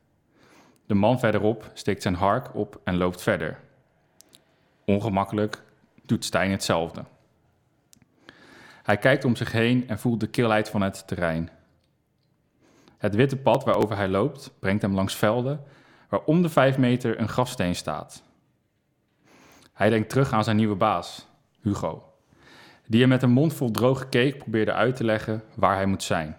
De 0.86 0.94
man 0.94 1.20
verderop 1.20 1.72
steekt 1.74 2.02
zijn 2.02 2.16
hark 2.16 2.56
op 2.56 2.82
en 2.84 2.98
loopt 2.98 3.22
verder. 3.22 3.60
Ongemakkelijk 4.86 5.64
doet 6.06 6.26
Stijn 6.26 6.52
hetzelfde. 6.52 7.04
Hij 8.84 8.98
kijkt 8.98 9.26
om 9.26 9.36
zich 9.36 9.52
heen 9.52 9.90
en 9.90 10.00
voelt 10.00 10.20
de 10.20 10.28
kilheid 10.28 10.70
van 10.70 10.82
het 10.82 11.08
terrein. 11.08 11.50
Het 12.98 13.16
witte 13.16 13.38
pad 13.38 13.64
waarover 13.64 13.96
hij 13.96 14.08
loopt 14.08 14.52
brengt 14.60 14.82
hem 14.82 14.94
langs 14.94 15.16
velden 15.16 15.64
waar 16.10 16.24
om 16.24 16.42
de 16.42 16.50
vijf 16.50 16.78
meter 16.78 17.20
een 17.20 17.30
grafsteen 17.30 17.76
staat. 17.76 18.24
Hij 19.74 19.90
denkt 19.90 20.10
terug 20.10 20.32
aan 20.32 20.44
zijn 20.44 20.56
nieuwe 20.56 20.76
baas, 20.76 21.28
Hugo, 21.62 22.14
die 22.86 23.00
hem 23.00 23.10
met 23.10 23.24
een 23.24 23.30
mond 23.30 23.54
vol 23.54 23.72
droge 23.72 24.10
cake 24.10 24.36
probeerde 24.38 24.74
uit 24.74 24.96
te 24.96 25.04
leggen 25.04 25.44
waar 25.56 25.76
hij 25.76 25.86
moet 25.86 26.04
zijn. 26.04 26.38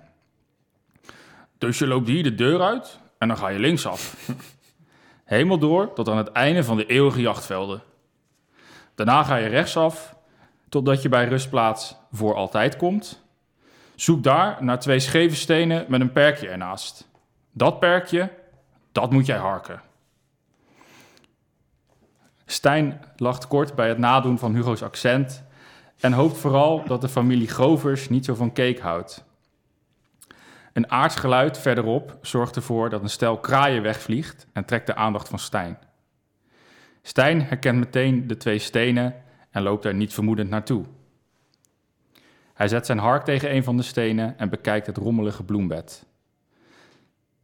Dus 1.59 1.79
je 1.79 1.87
loopt 1.87 2.09
hier 2.09 2.23
de 2.23 2.35
deur 2.35 2.61
uit 2.61 2.99
en 3.19 3.29
dan 3.29 3.37
ga 3.37 3.49
je 3.49 3.59
linksaf. 3.59 4.17
Helemaal 5.25 5.59
door 5.59 5.93
tot 5.93 6.09
aan 6.09 6.17
het 6.17 6.33
einde 6.33 6.65
van 6.65 6.77
de 6.77 6.87
eeuwige 6.87 7.21
jachtvelden. 7.21 7.83
Daarna 8.95 9.23
ga 9.23 9.37
je 9.37 9.49
rechtsaf 9.49 10.17
totdat 10.69 11.03
je 11.03 11.09
bij 11.09 11.29
rustplaats 11.29 11.97
voor 12.13 12.35
altijd 12.35 12.77
komt. 12.77 13.23
Zoek 13.95 14.23
daar 14.23 14.65
naar 14.65 14.79
twee 14.79 15.01
scheve 15.01 15.37
stenen 15.37 15.85
met 15.89 16.01
een 16.01 16.13
perkje 16.13 16.49
ernaast. 16.49 17.09
Dat 17.53 17.81
perkje, 17.81 18.31
dat 18.93 19.11
moet 19.11 19.27
jij 19.27 19.39
harken. 19.39 19.81
Stijn 22.47 23.01
lacht 23.17 23.47
kort 23.47 23.75
bij 23.75 23.89
het 23.89 23.99
nadoen 23.99 24.39
van 24.39 24.55
Hugo's 24.55 24.83
accent 24.83 25.45
en 26.01 26.13
hoopt 26.13 26.37
vooral 26.37 26.83
dat 26.87 27.01
de 27.01 27.09
familie 27.09 27.49
Grovers 27.49 28.09
niet 28.09 28.25
zo 28.25 28.35
van 28.35 28.53
cake 28.53 28.81
houdt. 28.81 29.25
Een 30.79 30.91
aards 30.91 31.17
geluid 31.17 31.59
verderop 31.59 32.19
zorgt 32.21 32.57
ervoor 32.57 32.91
dat 32.91 33.03
een 33.03 33.11
stel 33.11 33.39
kraaien 33.39 33.83
wegvliegt 33.83 34.47
en 34.53 34.65
trekt 34.65 34.87
de 34.87 34.95
aandacht 34.95 35.29
van 35.29 35.39
Stijn. 35.39 35.79
Stijn 37.03 37.43
herkent 37.43 37.79
meteen 37.79 38.27
de 38.27 38.37
twee 38.37 38.59
stenen 38.59 39.15
en 39.51 39.63
loopt 39.63 39.85
er 39.85 39.95
niet 39.95 40.15
vermoedend 40.15 40.51
naartoe. 40.51 40.85
Hij 42.55 42.69
zet 42.69 42.87
zijn 42.87 42.99
hark 42.99 43.25
tegen 43.25 43.55
een 43.55 43.65
van 43.65 43.77
de 43.77 43.83
stenen 43.83 44.39
en 44.39 44.49
bekijkt 44.49 44.87
het 44.87 44.97
rommelige 44.97 45.45
bloembed. 45.45 46.07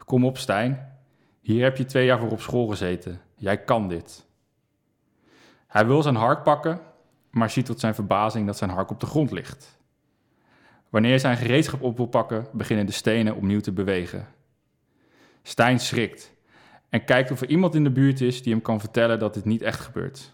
Kom 0.05 0.25
op, 0.25 0.39
Stijn. 0.39 0.97
Hier 1.41 1.63
heb 1.63 1.77
je 1.77 1.85
twee 1.85 2.07
jaar 2.07 2.19
voor 2.19 2.31
op 2.31 2.41
school 2.41 2.67
gezeten. 2.67 3.21
Jij 3.37 3.59
kan 3.59 3.89
dit. 3.89 4.27
Hij 5.67 5.87
wil 5.87 6.03
zijn 6.03 6.17
hark 6.17 6.43
pakken, 6.43 6.81
maar 7.31 7.51
ziet 7.51 7.67
tot 7.67 7.81
zijn 7.81 7.95
verbazing 7.95 8.47
dat 8.47 8.57
zijn 8.57 8.71
hark 8.71 8.91
op 8.91 9.01
de 9.01 9.07
grond 9.07 9.31
ligt. 9.31 9.79
Wanneer 10.95 11.21
zijn 11.21 11.37
gereedschap 11.37 11.83
op 11.83 11.97
wil 11.97 12.07
pakken, 12.07 12.47
beginnen 12.53 12.87
de 12.87 12.93
stenen 12.93 13.37
opnieuw 13.37 13.61
te 13.61 13.73
bewegen. 13.73 14.27
Stijn 15.43 15.81
schrikt 15.81 16.33
en 16.89 17.05
kijkt 17.05 17.31
of 17.31 17.41
er 17.41 17.49
iemand 17.49 17.75
in 17.75 17.85
de 17.85 17.91
buurt 17.91 18.21
is 18.21 18.43
die 18.43 18.53
hem 18.53 18.63
kan 18.63 18.81
vertellen 18.81 19.19
dat 19.19 19.35
dit 19.35 19.45
niet 19.45 19.63
echt 19.63 19.81
gebeurt. 19.81 20.33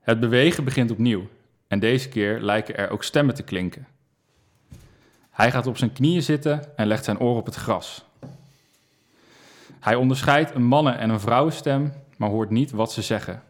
Het 0.00 0.20
bewegen 0.20 0.64
begint 0.64 0.90
opnieuw 0.90 1.28
en 1.68 1.78
deze 1.78 2.08
keer 2.08 2.40
lijken 2.40 2.76
er 2.76 2.90
ook 2.90 3.04
stemmen 3.04 3.34
te 3.34 3.42
klinken. 3.42 3.86
Hij 5.30 5.50
gaat 5.50 5.66
op 5.66 5.76
zijn 5.76 5.92
knieën 5.92 6.22
zitten 6.22 6.76
en 6.76 6.86
legt 6.86 7.04
zijn 7.04 7.20
oor 7.20 7.36
op 7.36 7.46
het 7.46 7.54
gras. 7.54 8.04
Hij 9.80 9.94
onderscheidt 9.94 10.54
een 10.54 10.64
mannen- 10.64 10.98
en 10.98 11.10
een 11.10 11.20
vrouwenstem, 11.20 11.92
maar 12.16 12.30
hoort 12.30 12.50
niet 12.50 12.70
wat 12.70 12.92
ze 12.92 13.02
zeggen. 13.02 13.42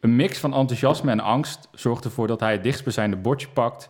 Een 0.00 0.16
mix 0.16 0.38
van 0.38 0.54
enthousiasme 0.54 1.10
en 1.10 1.20
angst 1.20 1.68
zorgt 1.72 2.04
ervoor 2.04 2.26
dat 2.26 2.40
hij 2.40 2.52
het 2.52 2.62
dichtstbijzijnde 2.62 3.16
bordje 3.16 3.48
pakt 3.48 3.88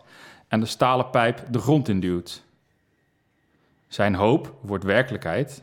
en 0.49 0.61
de 0.61 0.67
stalen 0.67 1.11
pijp 1.11 1.43
de 1.51 1.59
grond 1.59 1.89
induwt. 1.89 2.45
Zijn 3.87 4.15
hoop 4.15 4.55
wordt 4.61 4.85
werkelijkheid 4.85 5.63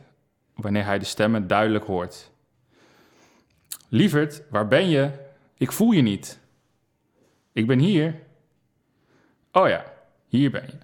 wanneer 0.54 0.84
hij 0.84 0.98
de 0.98 1.04
stemmen 1.04 1.46
duidelijk 1.46 1.84
hoort. 1.84 2.30
Lieverd, 3.88 4.42
waar 4.50 4.68
ben 4.68 4.88
je? 4.88 5.10
Ik 5.56 5.72
voel 5.72 5.92
je 5.92 6.02
niet. 6.02 6.38
Ik 7.52 7.66
ben 7.66 7.78
hier. 7.78 8.20
Oh 9.52 9.68
ja, 9.68 9.84
hier 10.26 10.50
ben 10.50 10.64
je. 10.66 10.78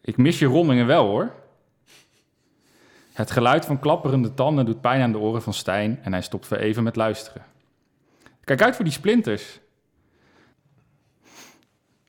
Ik 0.00 0.16
mis 0.16 0.38
je 0.38 0.46
rondingen 0.46 0.86
wel 0.86 1.06
hoor. 1.06 1.32
Het 3.12 3.30
geluid 3.30 3.64
van 3.64 3.78
klapperende 3.78 4.34
tanden 4.34 4.64
doet 4.66 4.80
pijn 4.80 5.02
aan 5.02 5.12
de 5.12 5.18
oren 5.18 5.42
van 5.42 5.54
Stijn 5.54 6.00
en 6.02 6.12
hij 6.12 6.22
stopt 6.22 6.48
weer 6.48 6.58
even 6.58 6.82
met 6.82 6.96
luisteren. 6.96 7.44
Kijk 8.44 8.62
uit 8.62 8.74
voor 8.74 8.84
die 8.84 8.94
splinters. 8.94 9.60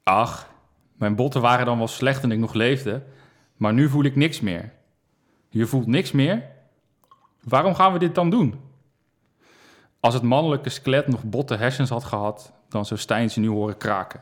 Ach, 0.03 0.49
mijn 0.97 1.15
botten 1.15 1.41
waren 1.41 1.65
dan 1.65 1.77
wel 1.77 1.87
slecht 1.87 2.23
en 2.23 2.31
ik 2.31 2.39
nog 2.39 2.53
leefde, 2.53 3.03
maar 3.55 3.73
nu 3.73 3.89
voel 3.89 4.03
ik 4.03 4.15
niks 4.15 4.39
meer. 4.39 4.71
Je 5.49 5.65
voelt 5.65 5.87
niks 5.87 6.11
meer? 6.11 6.43
Waarom 7.43 7.75
gaan 7.75 7.93
we 7.93 7.99
dit 7.99 8.15
dan 8.15 8.29
doen? 8.29 8.59
Als 9.99 10.13
het 10.13 10.23
mannelijke 10.23 10.69
skelet 10.69 11.07
nog 11.07 11.23
botte 11.23 11.55
hersens 11.55 11.89
had 11.89 12.03
gehad, 12.03 12.53
dan 12.69 12.85
zou 12.85 12.99
Stijn 12.99 13.31
ze 13.31 13.39
nu 13.39 13.47
horen 13.47 13.77
kraken. 13.77 14.21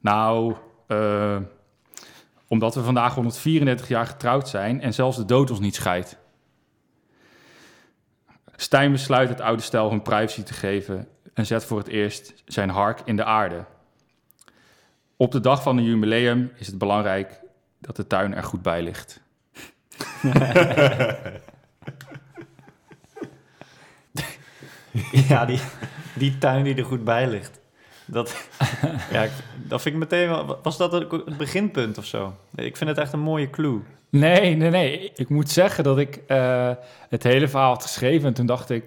Nou, 0.00 0.54
eh, 0.86 1.36
omdat 2.48 2.74
we 2.74 2.82
vandaag 2.82 3.14
134 3.14 3.88
jaar 3.88 4.06
getrouwd 4.06 4.48
zijn 4.48 4.80
en 4.80 4.94
zelfs 4.94 5.16
de 5.16 5.24
dood 5.24 5.50
ons 5.50 5.60
niet 5.60 5.74
scheidt. 5.74 6.16
Stijn 8.56 8.92
besluit 8.92 9.28
het 9.28 9.40
oude 9.40 9.62
stel 9.62 9.90
hun 9.90 10.02
privacy 10.02 10.42
te 10.42 10.54
geven 10.54 11.08
en 11.34 11.46
zet 11.46 11.64
voor 11.64 11.78
het 11.78 11.88
eerst 11.88 12.34
zijn 12.44 12.68
hark 12.70 13.00
in 13.04 13.16
de 13.16 13.24
aarde. 13.24 13.64
Op 15.16 15.32
de 15.32 15.40
dag 15.40 15.62
van 15.62 15.76
een 15.76 15.84
jubileum 15.84 16.52
is 16.56 16.66
het 16.66 16.78
belangrijk 16.78 17.40
dat 17.78 17.96
de 17.96 18.06
tuin 18.06 18.34
er 18.34 18.42
goed 18.42 18.62
bij 18.62 18.82
ligt. 18.82 19.20
Ja, 25.28 25.44
die, 25.44 25.60
die 26.14 26.38
tuin 26.38 26.64
die 26.64 26.74
er 26.74 26.84
goed 26.84 27.04
bij 27.04 27.28
ligt. 27.28 27.60
Dat, 28.06 28.48
ja, 29.12 29.22
ik- 29.22 29.30
dat 29.56 29.82
vind 29.82 29.94
ik 29.94 30.00
meteen 30.00 30.28
wel... 30.28 30.58
Was 30.62 30.76
dat 30.76 30.92
het 30.92 31.36
beginpunt 31.36 31.98
of 31.98 32.04
zo? 32.04 32.34
Ik 32.54 32.76
vind 32.76 32.90
het 32.90 32.98
echt 32.98 33.12
een 33.12 33.20
mooie 33.20 33.50
clue. 33.50 33.80
Nee, 34.08 34.56
nee, 34.56 34.70
nee. 34.70 35.12
Ik 35.14 35.28
moet 35.28 35.50
zeggen 35.50 35.84
dat 35.84 35.98
ik 35.98 36.16
eh, 36.26 36.70
het 37.08 37.22
hele 37.22 37.48
verhaal 37.48 37.72
had 37.72 37.82
geschreven 37.82 38.28
en 38.28 38.34
toen 38.34 38.46
dacht 38.46 38.70
ik... 38.70 38.84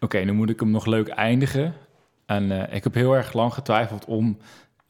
Oké, 0.00 0.18
nu 0.18 0.32
moet 0.32 0.50
ik 0.50 0.60
hem 0.60 0.70
nog 0.70 0.86
leuk 0.86 1.08
eindigen. 1.08 1.74
En 2.26 2.68
eh, 2.68 2.76
ik 2.76 2.84
heb 2.84 2.94
heel 2.94 3.12
erg 3.12 3.32
lang 3.32 3.54
getwijfeld 3.54 4.04
om 4.04 4.38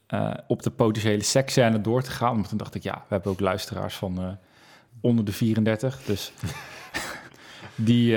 eh, 0.07 0.31
op 0.47 0.63
de 0.63 0.71
potentiële 0.71 1.23
seksscène 1.23 1.81
door 1.81 2.03
te 2.03 2.11
gaan. 2.11 2.37
Maar 2.37 2.49
toen 2.49 2.59
dacht 2.59 2.75
ik, 2.75 2.83
ja, 2.83 2.95
we 2.95 3.15
hebben 3.15 3.33
ook 3.33 3.41
luisteraars 3.41 3.95
van 3.95 4.19
eh, 4.19 4.29
onder 5.01 5.25
de 5.25 5.33
34. 5.33 6.03
Dus 6.03 6.33
die, 7.75 8.17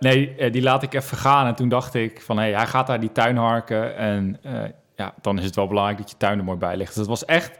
nee, 0.00 0.50
die 0.50 0.62
laat 0.62 0.82
ik 0.82 0.94
even 0.94 1.16
gaan. 1.16 1.46
En 1.46 1.54
toen 1.54 1.68
dacht 1.68 1.94
ik 1.94 2.20
van, 2.20 2.38
hé, 2.38 2.52
hij 2.52 2.66
gaat 2.66 2.86
daar 2.86 3.00
die 3.00 3.12
tuin 3.12 3.36
harken. 3.36 3.96
En 3.96 4.40
ja, 4.96 5.14
dan 5.20 5.38
is 5.38 5.44
het 5.44 5.54
wel 5.54 5.66
belangrijk 5.66 5.98
dat 5.98 6.10
je 6.10 6.16
tuin 6.16 6.38
er 6.38 6.44
mooi 6.44 6.58
bij 6.58 6.76
ligt. 6.76 6.88
Dus 6.88 6.98
het 6.98 7.06
was 7.06 7.24
echt 7.24 7.58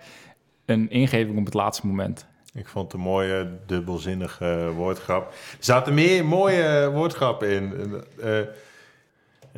een 0.65 0.91
ingeving 0.91 1.39
op 1.39 1.45
het 1.45 1.55
laatste 1.55 1.87
moment. 1.87 2.27
Ik 2.55 2.69
vond 2.69 2.85
het 2.85 3.01
een 3.01 3.07
mooie, 3.07 3.49
dubbelzinnige 3.67 4.71
woordgrap. 4.75 5.29
Er 5.31 5.57
zaten 5.59 5.95
meer 5.95 6.25
mooie 6.25 6.91
woordgrappen 6.91 7.51
in. 7.51 7.73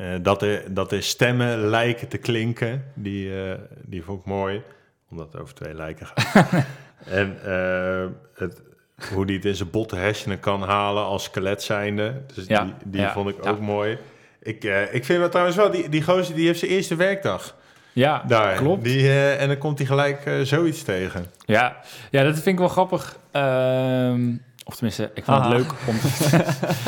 Eh, 0.01 0.07
dat, 0.21 0.41
er, 0.41 0.73
dat 0.73 0.91
er 0.91 1.03
stemmen 1.03 1.57
lijken 1.57 2.07
te 2.07 2.17
klinken, 2.17 2.83
die, 2.93 3.43
eh, 3.43 3.57
die 3.85 4.03
vond 4.03 4.19
ik 4.19 4.25
mooi. 4.25 4.61
Omdat 5.09 5.31
het 5.31 5.41
over 5.41 5.53
twee 5.53 5.73
lijken 5.73 6.05
gaat. 6.05 6.51
en 7.05 7.37
eh, 7.45 8.05
het, 8.35 8.61
hoe 9.13 9.25
die 9.25 9.35
het 9.35 9.45
in 9.45 9.55
zijn 9.55 9.69
botte 9.69 9.95
hersenen 9.95 10.39
kan 10.39 10.61
halen 10.63 11.03
als 11.03 11.23
skelet 11.23 11.63
zijnde. 11.63 12.21
Dus 12.35 12.45
Ja, 12.47 12.63
die, 12.63 12.73
die 12.85 13.01
ja, 13.01 13.11
vond 13.11 13.29
ik 13.29 13.43
ja. 13.43 13.49
ook 13.49 13.59
mooi. 13.59 13.97
Ik, 14.41 14.63
ik 14.91 15.05
vind 15.05 15.19
wel 15.19 15.29
trouwens 15.29 15.57
wel, 15.57 15.71
die, 15.71 15.89
die 15.89 16.03
gozer 16.03 16.35
die 16.35 16.45
heeft 16.45 16.59
zijn 16.59 16.71
eerste 16.71 16.95
werkdag 16.95 17.55
Ja, 17.93 18.23
daar. 18.27 18.55
klopt. 18.55 18.83
Die, 18.83 19.11
en 19.13 19.47
dan 19.47 19.57
komt 19.57 19.77
hij 19.77 19.87
gelijk 19.87 20.29
zoiets 20.43 20.83
tegen. 20.83 21.25
Ja, 21.45 21.77
ja, 22.11 22.23
dat 22.23 22.33
vind 22.33 22.45
ik 22.47 22.57
wel 22.57 22.67
grappig. 22.67 23.17
Ehm, 23.31 24.21
of 24.71 24.77
tenminste, 24.77 25.03
ik 25.03 25.23
vind 25.23 25.37
Haha. 25.37 25.49
het 25.49 25.57
leuk 25.57 25.73
om 25.87 25.99
te 25.99 26.07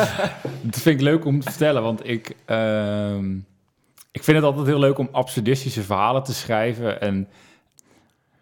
Dat 0.71 0.79
vind 0.79 0.99
ik 0.99 1.01
leuk 1.01 1.25
om 1.25 1.39
te 1.39 1.49
vertellen, 1.49 1.81
want 1.81 2.09
ik, 2.09 2.35
ehm, 2.45 3.35
ik 4.11 4.23
vind 4.23 4.37
het 4.37 4.45
altijd 4.45 4.65
heel 4.65 4.79
leuk 4.79 4.97
om 4.97 5.09
absurdistische 5.11 5.81
verhalen 5.81 6.23
te 6.23 6.33
schrijven. 6.33 7.01
En 7.01 7.27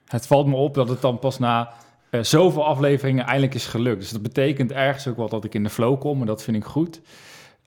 het 0.07 0.27
valt 0.27 0.47
me 0.47 0.55
op 0.55 0.73
dat 0.73 0.89
het 0.89 1.01
dan 1.01 1.19
pas 1.19 1.39
na 1.39 1.73
eh, 2.09 2.23
zoveel 2.23 2.65
afleveringen 2.65 3.25
eindelijk 3.25 3.53
is 3.53 3.65
gelukt. 3.65 3.99
Dus 3.99 4.09
dat 4.09 4.21
betekent 4.21 4.71
ergens 4.71 5.07
ook 5.07 5.17
wel 5.17 5.29
dat 5.29 5.43
ik 5.43 5.53
in 5.53 5.63
de 5.63 5.69
flow 5.69 5.99
kom 5.99 6.21
en 6.21 6.27
dat 6.27 6.43
vind 6.43 6.57
ik 6.57 6.65
goed. 6.65 7.01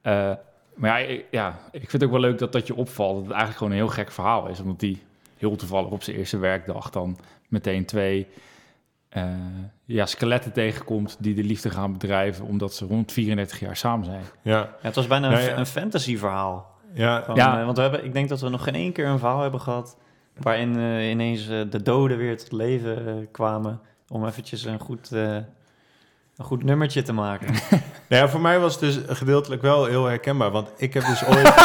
Eh, 0.03 0.33
maar 0.75 1.01
ja 1.01 1.07
ik, 1.07 1.25
ja, 1.31 1.59
ik 1.71 1.81
vind 1.81 1.93
het 1.93 2.05
ook 2.05 2.11
wel 2.11 2.21
leuk 2.21 2.39
dat 2.39 2.53
dat 2.53 2.67
je 2.67 2.75
opvalt. 2.75 3.15
Dat 3.15 3.23
het 3.23 3.33
eigenlijk 3.33 3.59
gewoon 3.59 3.73
een 3.73 3.79
heel 3.79 3.95
gek 3.95 4.13
verhaal 4.13 4.49
is. 4.49 4.61
Omdat 4.61 4.81
die 4.81 5.03
heel 5.37 5.57
toevallig 5.57 5.91
op 5.91 6.03
zijn 6.03 6.17
eerste 6.17 6.39
werkdag 6.39 6.91
dan 6.91 7.19
meteen 7.49 7.85
twee 7.85 8.27
eh, 9.15 9.25
ja, 9.85 10.07
skeletten 10.07 10.53
tegenkomt 10.53 11.17
die 11.21 11.35
de 11.35 11.45
liefde 11.45 11.71
gaan 11.71 11.93
bedrijven 11.93 12.45
omdat 12.45 12.75
ze 12.75 12.87
rond 12.87 13.13
34 13.13 13.61
jaar 13.61 13.77
samen 13.77 14.05
zijn. 14.05 14.23
Ja, 14.43 14.57
Ja, 14.59 14.71
het 14.81 14.95
was 14.95 15.07
bijna 15.07 15.27
een, 15.27 15.33
Nou 15.33 15.45
ja. 15.45 15.57
een 15.57 15.67
fantasy 15.67 16.19
verhaal. 16.19 16.71
ja. 16.95 17.23
Van, 17.25 17.35
Ja. 17.35 17.59
eh, 17.59 17.65
want 17.65 17.77
we 17.77 17.83
hebben, 17.83 18.05
ik 18.05 18.13
denk 18.13 18.29
dat 18.29 18.41
we 18.41 18.49
nog 18.49 18.65
geen 18.65 18.75
één 18.75 18.93
keer 18.93 19.07
een 19.07 19.19
verhaal 19.19 19.41
hebben 19.41 19.61
gehad... 19.61 19.97
waarin 20.39 20.79
eh, 20.79 21.11
ineens 21.11 21.47
de 21.49 21.83
doden 21.83 22.17
weer 22.17 22.39
tot 22.39 22.53
leven 22.53 23.29
kwamen... 23.33 23.81
om 24.09 24.27
eventjes 24.27 24.65
een 24.65 24.79
goed, 24.79 25.13
eh, 25.13 25.35
een 26.37 26.45
goed 26.45 26.63
nummertje 26.65 27.03
te 27.03 27.13
maken. 27.13 27.55
Nou 28.09 28.23
ja, 28.23 28.29
voor 28.29 28.41
mij 28.41 28.59
was 28.59 28.73
het 28.73 28.81
dus 28.81 29.17
gedeeltelijk 29.19 29.63
wel 29.63 29.85
heel 29.85 30.05
herkenbaar, 30.05 30.51
want 30.51 30.71
ik 30.77 30.95
heb 30.95 31.05
dus 31.07 31.25
ooit... 31.35 31.57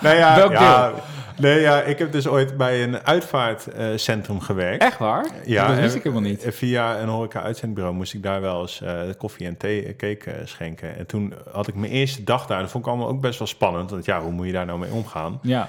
nou 0.00 0.16
ja, 0.16 0.36
Welk 0.36 0.52
ja, 0.52 0.92
Nee, 1.40 1.60
ja, 1.60 1.82
ik 1.82 1.98
heb 1.98 2.12
dus 2.12 2.28
ooit 2.28 2.56
bij 2.56 2.82
een 2.82 2.98
uitvaartcentrum 3.06 4.40
gewerkt. 4.40 4.82
Echt 4.82 4.98
waar? 4.98 5.26
Ja, 5.44 5.66
dat 5.66 5.78
wist 5.78 5.94
ik 5.94 6.02
helemaal 6.02 6.28
niet. 6.28 6.46
Via 6.48 7.00
een 7.00 7.08
horeca-uitzendbureau 7.08 7.94
moest 7.94 8.14
ik 8.14 8.22
daar 8.22 8.40
wel 8.40 8.60
eens 8.60 8.82
eh, 8.82 9.00
koffie 9.18 9.46
en 9.46 9.56
thee, 9.56 9.84
eh, 9.84 9.96
cake 9.96 10.30
eh, 10.30 10.46
schenken. 10.46 10.96
En 10.96 11.06
toen 11.06 11.34
had 11.52 11.68
ik 11.68 11.74
mijn 11.74 11.92
eerste 11.92 12.24
dag 12.24 12.46
daar. 12.46 12.60
Dat 12.60 12.70
vond 12.70 12.84
ik 12.84 12.90
allemaal 12.90 13.08
ook 13.08 13.20
best 13.20 13.38
wel 13.38 13.48
spannend. 13.48 13.90
Want 13.90 14.04
ja, 14.04 14.20
hoe 14.20 14.32
moet 14.32 14.46
je 14.46 14.52
daar 14.52 14.66
nou 14.66 14.78
mee 14.78 14.90
omgaan? 14.90 15.38
Ja, 15.42 15.68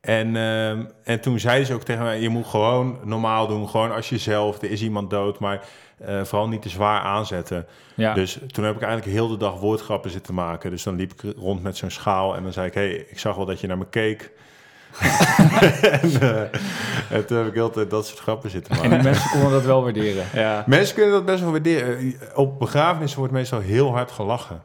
En, 0.00 0.36
ehm, 0.36 0.84
en 1.04 1.20
toen 1.20 1.38
zeiden 1.38 1.66
ze 1.66 1.74
ook 1.74 1.82
tegen 1.82 2.02
mij, 2.02 2.20
je 2.20 2.28
moet 2.28 2.46
gewoon 2.46 2.98
normaal 3.04 3.46
doen. 3.46 3.68
Gewoon 3.68 3.92
als 3.92 4.08
jezelf, 4.08 4.62
er 4.62 4.70
is 4.70 4.82
iemand 4.82 5.10
dood, 5.10 5.38
maar 5.38 5.60
vooral 6.22 6.48
niet 6.48 6.62
te 6.62 6.68
zwaar 6.68 7.00
aanzetten. 7.00 7.66
ja. 7.94 8.14
Dus 8.14 8.38
toen 8.46 8.64
heb 8.64 8.74
ik 8.74 8.82
eigenlijk 8.82 9.12
heel 9.12 9.28
de 9.28 9.36
dag 9.36 9.60
woordgrappen 9.60 10.10
zitten 10.10 10.34
maken. 10.34 10.70
Dus 10.70 10.82
dan 10.82 10.96
liep 10.96 11.12
ik 11.12 11.34
rond 11.36 11.62
met 11.62 11.76
zo'n 11.76 11.90
schaal 11.90 12.36
en 12.36 12.42
dan 12.42 12.52
zei 12.52 12.66
ik, 12.66 12.74
hey, 12.74 12.90
ik 12.92 13.18
zag 13.18 13.36
wel 13.36 13.46
dat 13.46 13.60
je 13.60 13.66
naar 13.66 13.78
me 13.78 13.86
keek. 13.90 14.32
en, 16.00 16.20
eh, 16.20 16.40
en 17.10 17.26
toen 17.26 17.36
heb 17.36 17.46
ik 17.46 17.54
heel 17.54 17.66
de 17.68 17.74
tijd 17.74 17.90
dat 17.90 18.06
soort 18.06 18.18
grappen 18.18 18.50
zitten 18.50 18.74
maken. 18.76 18.90
En 18.90 18.96
die 18.98 19.08
mensen 19.08 19.30
konden 19.30 19.50
dat 19.50 19.64
wel 19.64 19.82
waarderen. 19.82 20.24
Ja. 20.34 20.64
Mensen 20.66 20.94
kunnen 20.94 21.12
dat 21.12 21.24
best 21.24 21.40
wel 21.40 21.50
waarderen. 21.50 22.14
Op 22.34 22.58
begrafenissen 22.58 23.18
wordt 23.18 23.32
meestal 23.34 23.60
heel 23.60 23.90
hard 23.92 24.10
gelachen. 24.10 24.62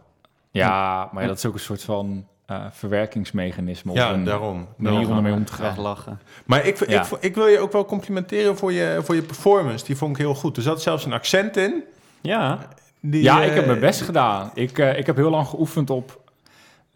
Ja, 0.51 1.09
maar 1.11 1.21
ja, 1.21 1.27
dat 1.27 1.37
is 1.37 1.45
ook 1.45 1.53
een 1.53 1.59
soort 1.59 1.83
van 1.83 2.25
eh, 2.45 2.65
verwerkingsmechanisme. 2.71 3.91
of 3.91 3.97
Ja, 3.97 4.11
een 4.13 4.23
daarom. 4.23 4.67
manier 4.77 5.09
om 5.09 5.15
ermee 5.15 5.33
om 5.33 5.45
te 5.45 5.53
gaan. 5.53 5.79
lachen. 5.79 6.19
Maar 6.45 6.65
ik, 6.65 6.89
Ja. 6.89 7.01
ik, 7.01 7.07
ik 7.19 7.35
wil 7.35 7.47
je 7.47 7.59
ook 7.59 7.71
wel 7.71 7.85
complimenteren 7.85 8.57
voor 8.57 8.71
je, 8.71 8.99
voor 9.03 9.15
je 9.15 9.21
performance. 9.21 9.85
Die 9.85 9.97
vond 9.97 10.11
ik 10.11 10.17
heel 10.17 10.35
goed. 10.35 10.57
Er 10.57 10.63
zat 10.63 10.81
zelfs 10.81 11.05
een 11.05 11.13
accent 11.13 11.57
in. 11.57 11.83
Ja, 12.21 12.59
Die, 13.01 13.21
Ja, 13.23 13.41
eh, 13.41 13.47
ik 13.47 13.53
heb 13.53 13.65
mijn 13.65 13.79
best 13.79 14.01
gedaan. 14.01 14.51
Ik, 14.53 14.77
eh, 14.79 14.97
ik 14.97 15.05
heb 15.05 15.15
heel 15.15 15.29
lang 15.29 15.47
geoefend 15.47 15.89
op 15.89 16.19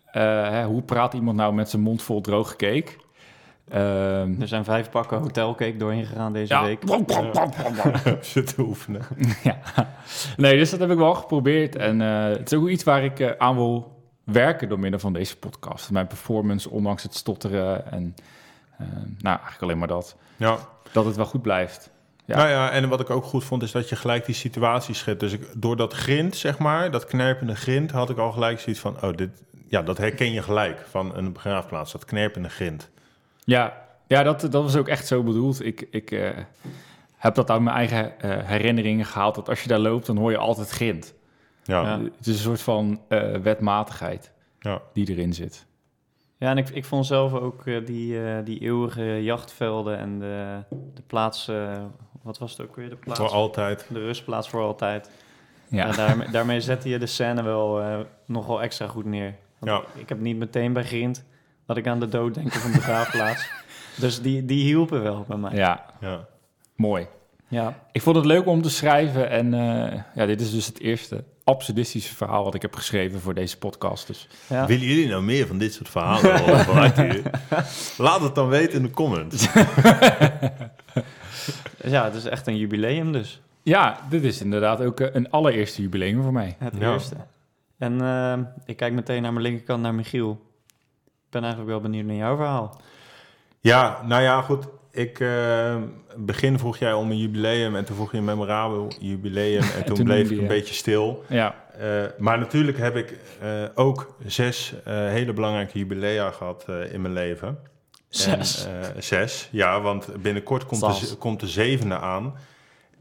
eh, 0.06 0.22
hè, 0.50 0.66
hoe 0.66 0.82
praat 0.82 1.14
iemand 1.14 1.38
nou 1.38 1.54
met 1.54 1.70
zijn 1.70 1.82
mond 1.82 2.02
vol 2.02 2.22
droge 2.22 2.56
cake. 2.56 2.86
Ehm, 3.72 4.42
er 4.42 4.48
zijn 4.48 4.63
vijf 4.63 4.90
pakken 4.90 5.18
hotelcake 5.18 5.78
doorheen 5.78 6.06
gegaan 6.06 6.34
deze 6.34 6.54
ja. 6.54 6.63
week. 6.63 6.84
zitten 8.22 8.63
oefenen. 8.63 9.01
ja. 9.44 9.60
Nee, 10.38 10.58
dus 10.58 10.70
dat 10.70 10.80
heb 10.80 10.92
ik 10.92 10.98
wel 10.98 11.13
geprobeerd. 11.13 11.75
En 11.75 12.01
eh, 12.01 12.24
het 12.24 12.51
is 12.51 12.58
ook 12.58 12.70
iets 12.70 12.84
waar 12.84 13.04
ik 13.04 13.20
eh, 13.20 13.30
aan 13.38 13.56
wil 13.56 14.01
werken 14.24 14.70
door 14.70 14.80
middel 14.80 15.00
van 15.00 15.13
deze 15.13 15.38
podcast. 15.38 15.92
Mijn 15.92 16.08
performance, 16.08 16.70
ondanks 16.70 17.04
het 17.04 17.16
stotteren 17.16 17.92
en 17.92 18.16
eh, 18.78 18.88
nou, 18.96 19.36
eigenlijk 19.36 19.62
alleen 19.62 19.78
maar 19.78 19.88
dat. 19.88 20.16
Ja. 20.38 20.58
Dat 20.92 21.06
het 21.06 21.16
wel 21.16 21.25
goed 21.25 21.42
blijft. 21.42 21.90
Ja. 22.25 22.36
Nou 22.38 22.50
ja, 22.50 22.72
en 22.72 22.90
wat 22.90 23.00
ik 23.00 23.10
ook 23.10 23.24
goed 23.24 23.44
vond, 23.44 23.63
is 23.63 23.72
dat 23.72 23.90
je 23.90 23.96
gelijk 23.96 24.25
die 24.25 24.36
situatie 24.36 24.96
schet. 24.96 25.20
Dus 25.20 25.34
ik, 25.34 25.48
door 25.56 25.75
dat 25.75 25.94
grind, 25.94 26.36
zeg 26.36 26.58
maar, 26.58 26.92
dat 26.92 27.06
knerpende 27.06 27.56
grind, 27.56 27.92
had 27.92 28.10
ik 28.10 28.18
al 28.18 28.32
gelijk 28.32 28.60
zoiets 28.60 28.82
van, 28.82 29.01
oh, 29.01 29.16
dit, 29.16 29.30
ja, 29.68 29.82
dat 29.82 29.98
herken 29.98 30.32
je 30.32 30.42
gelijk 30.42 30.86
van 30.90 31.16
een 31.16 31.34
begraafplaats, 31.34 31.92
dat 31.92 32.06
knerpende 32.06 32.50
grind. 32.50 32.90
Ja, 33.44 33.86
ja 34.08 34.24
dat, 34.24 34.42
dat 34.42 34.64
was 34.64 34.76
ook 34.76 34.88
echt 34.88 35.08
zo 35.08 35.24
bedoeld. 35.24 35.66
Ik, 35.66 35.88
ik 35.92 36.12
eh, 36.12 36.30
heb 37.18 37.36
dat 37.36 37.50
uit 37.50 37.62
mijn 37.62 37.76
eigen 37.76 38.20
eh, 38.20 38.48
herinneringen 38.48 39.06
gehaald. 39.06 39.36
Dat 39.36 39.50
als 39.50 39.62
je 39.62 39.68
daar 39.68 39.80
loopt, 39.80 40.06
dan 40.06 40.18
hoor 40.18 40.32
je 40.32 40.38
altijd 40.38 40.70
grind. 40.70 41.14
Ja, 41.64 41.82
Ja. 41.82 41.90
ja. 41.96 42.02
Het 42.18 42.28
is 42.28 42.34
een 42.36 42.42
soort 42.44 42.62
van 42.62 43.02
eh, 43.08 43.36
wetmatigheid 43.38 44.32
ja. 44.60 44.82
die 44.94 45.10
erin 45.10 45.34
zit. 45.34 45.66
Ja, 46.38 46.50
en 46.50 46.58
ik, 46.58 46.70
ik 46.70 46.86
vond 46.86 47.06
zelf 47.06 47.34
ook 47.34 47.66
eh, 47.68 47.86
die, 47.86 48.24
eh, 48.26 48.46
die 48.46 48.60
eeuwige 48.60 49.24
jachtvelden 49.24 49.98
en 49.98 50.20
de, 50.20 50.64
de 50.94 51.02
plaats... 51.08 51.48
eh, 51.48 51.84
wat 52.22 52.38
was 52.38 52.52
het 52.58 52.62
ook 52.68 52.76
weer? 52.76 52.90
De 52.90 52.96
plaats? 52.96 53.20
Voor 53.20 53.30
altijd. 53.30 53.86
De 53.90 54.00
rustplaats 54.00 54.50
voor 54.50 54.62
altijd. 54.62 55.12
Ja, 55.68 55.86
Ja. 55.88 55.92
daarmee, 55.92 56.30
daarmee 56.30 56.62
zette 56.62 56.90
je 56.90 57.00
de 57.00 57.06
scène 57.06 57.44
wel 57.44 57.82
eh, 57.82 58.00
nogal 58.26 58.62
extra 58.62 58.88
goed 58.88 59.06
neer. 59.06 59.36
Want 59.60 59.72
Ja. 59.96 60.02
Ik 60.02 60.10
heb 60.10 60.20
niet 60.20 60.38
meteen 60.38 60.74
bij 60.74 60.84
Grind 60.84 61.26
dat 61.74 61.86
ik 61.86 61.92
aan 61.92 62.00
de 62.00 62.08
dood 62.10 62.34
denk 62.34 62.48
of 62.48 62.66
een 62.66 62.72
begraafplaats. 62.72 63.50
dus 63.96 64.22
die, 64.22 64.46
die 64.46 64.63
hielpen 64.63 65.04
wel 65.04 65.25
bij 65.28 65.38
mij. 65.38 65.51
ja, 65.56 65.86
Ja. 66.01 66.25
mooi. 66.75 67.08
Ja. 67.48 67.80
Ik 67.92 68.01
vond 68.01 68.16
het 68.16 68.25
leuk 68.25 68.46
om 68.48 68.62
te 68.62 68.70
schrijven. 68.70 69.30
En 69.30 69.54
eh, 69.54 70.00
ja, 70.16 70.25
dit 70.25 70.42
is 70.42 70.51
dus 70.51 70.66
het 70.66 70.80
eerste 70.80 71.24
absurdistische 71.44 72.16
verhaal 72.16 72.44
wat 72.44 72.54
ik 72.56 72.62
heb 72.62 72.75
geschreven 72.75 73.20
voor 73.20 73.34
deze 73.34 73.58
podcast. 73.58 74.07
Dus 74.07 74.27
Ja. 74.48 74.66
Willen 74.66 74.86
jullie 74.88 75.07
nou 75.07 75.22
meer 75.24 75.48
van 75.48 75.57
dit 75.57 75.74
soort 75.74 75.90
verhalen 75.90 76.60
van? 76.66 76.75
Laat 78.05 78.22
het 78.22 78.36
dan 78.36 78.48
weten 78.48 78.74
in 78.77 78.84
de 78.84 78.92
comments. 78.92 79.48
ja, 81.84 82.03
het 82.03 82.16
is 82.16 82.25
echt 82.25 82.48
een 82.48 82.57
jubileum 82.57 83.12
dus. 83.12 83.42
ja, 83.64 84.00
dit 84.10 84.24
is 84.24 84.42
inderdaad 84.42 84.81
ook 84.81 85.00
eh, 85.00 85.07
een 85.16 85.29
allereerste 85.29 85.81
jubileum 85.81 86.22
voor 86.24 86.34
mij. 86.34 86.55
Het 86.60 86.74
Ja. 86.79 86.92
eerste. 86.94 87.16
En 87.77 88.01
eh, 88.01 88.38
ik 88.66 88.77
kijk 88.77 88.94
meteen 88.94 89.22
naar 89.22 89.34
mijn 89.34 89.46
linkerkant, 89.46 89.81
naar 89.81 89.94
Michiel. 89.96 90.42
Ik 91.31 91.37
ben 91.39 91.46
eigenlijk 91.50 91.72
wel 91.81 91.89
benieuwd 91.91 92.05
naar 92.05 92.15
jouw 92.15 92.35
verhaal. 92.35 92.81
Ja, 93.59 94.01
nou 94.05 94.22
ja, 94.22 94.41
goed. 94.41 94.67
Ik 94.91 95.20
eh, 95.20 95.75
begin 96.17 96.59
vroeg 96.59 96.77
jij 96.77 96.94
om 96.94 97.11
een 97.11 97.17
jubileum 97.17 97.75
en 97.75 97.85
toen 97.85 97.96
vroeg 97.96 98.11
je 98.11 98.17
een 98.17 98.24
memorabel 98.24 98.91
jubileum 99.00 99.61
en 99.61 99.83
toen, 99.85 99.96
toen 99.96 100.05
bleef 100.05 100.29
ik 100.29 100.37
een 100.37 100.41
je- 100.44 100.48
beetje 100.48 100.74
stil. 100.74 101.24
Ja, 101.27 101.55
Eh, 101.79 102.03
maar 102.17 102.39
natuurlijk 102.39 102.77
heb 102.77 102.96
ik 102.96 103.17
eh, 103.41 103.63
ook 103.75 104.15
zes 104.25 104.74
eh, 104.85 104.94
hele 104.94 105.33
belangrijke 105.33 105.77
jubilea 105.77 106.31
gehad 106.31 106.65
eh, 106.67 106.94
in 106.94 107.01
mijn 107.01 107.13
leven. 107.13 107.57
Zes. 108.09 108.65
En, 108.65 108.81
eh, 108.81 108.89
zes, 109.01 109.48
ja, 109.51 109.81
want 109.81 110.22
binnenkort 110.22 110.65
komt 110.65 111.09
de, 111.09 111.15
komt 111.15 111.39
de 111.39 111.48
zevende 111.48 111.98
aan. 112.00 112.35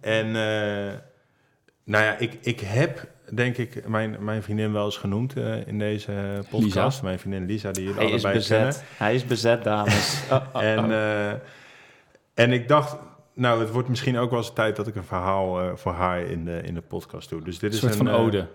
En 0.00 0.26
eh, 0.26 0.92
nou 1.84 2.04
ja, 2.04 2.16
ik, 2.18 2.38
ik 2.40 2.60
heb 2.60 3.06
denk 3.36 3.56
ik 3.56 3.88
mijn, 3.88 4.16
mijn 4.20 4.42
vriendin 4.42 4.72
wel 4.72 4.84
eens 4.84 4.96
genoemd 4.96 5.36
eh, 5.36 5.66
in 5.66 5.78
deze 5.78 6.12
podcast. 6.50 6.74
Lisa. 6.74 7.02
Mijn 7.02 7.18
vriendin 7.18 7.46
Lisa, 7.46 7.70
die 7.72 7.84
jullie 7.84 7.98
Hij 7.98 8.10
is 8.10 8.24
allebei 8.24 8.44
kennen. 8.46 8.66
bezet. 8.68 8.84
Hij 8.96 9.14
is 9.14 9.24
bezet, 9.24 9.64
dames. 9.64 10.22
Oh, 10.30 10.44
oh, 10.54 10.62
En, 10.62 10.90
eh, 10.90 11.30
en 12.34 12.52
ik 12.52 12.68
dacht, 12.68 12.96
nou, 13.34 13.60
het 13.60 13.70
wordt 13.70 13.88
misschien 13.88 14.18
ook 14.18 14.30
wel 14.30 14.38
eens 14.38 14.52
tijd 14.52 14.76
dat 14.76 14.86
ik 14.86 14.94
een 14.94 15.04
verhaal 15.04 15.60
eh, 15.60 15.70
voor 15.74 15.92
haar 15.92 16.20
in 16.20 16.44
de, 16.44 16.60
in 16.62 16.74
de 16.74 16.80
podcast 16.80 17.28
doe. 17.28 17.42
Dus 17.42 17.58
dit 17.58 17.70
een 17.70 17.76
is 17.76 17.82
soort 17.82 17.96
van 17.96 18.08
ode. 18.10 18.46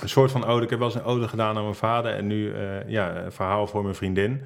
een 0.00 0.08
soort 0.08 0.30
van 0.30 0.44
ode. 0.44 0.64
Ik 0.64 0.70
heb 0.70 0.78
wel 0.78 0.88
eens 0.88 0.98
een 0.98 1.04
ode 1.04 1.28
gedaan 1.28 1.56
aan 1.56 1.62
mijn 1.62 1.74
vader 1.74 2.12
en 2.14 2.26
nu 2.26 2.52
ja, 2.86 3.16
een 3.16 3.32
verhaal 3.32 3.66
voor 3.66 3.82
mijn 3.82 3.94
vriendin. 3.94 4.42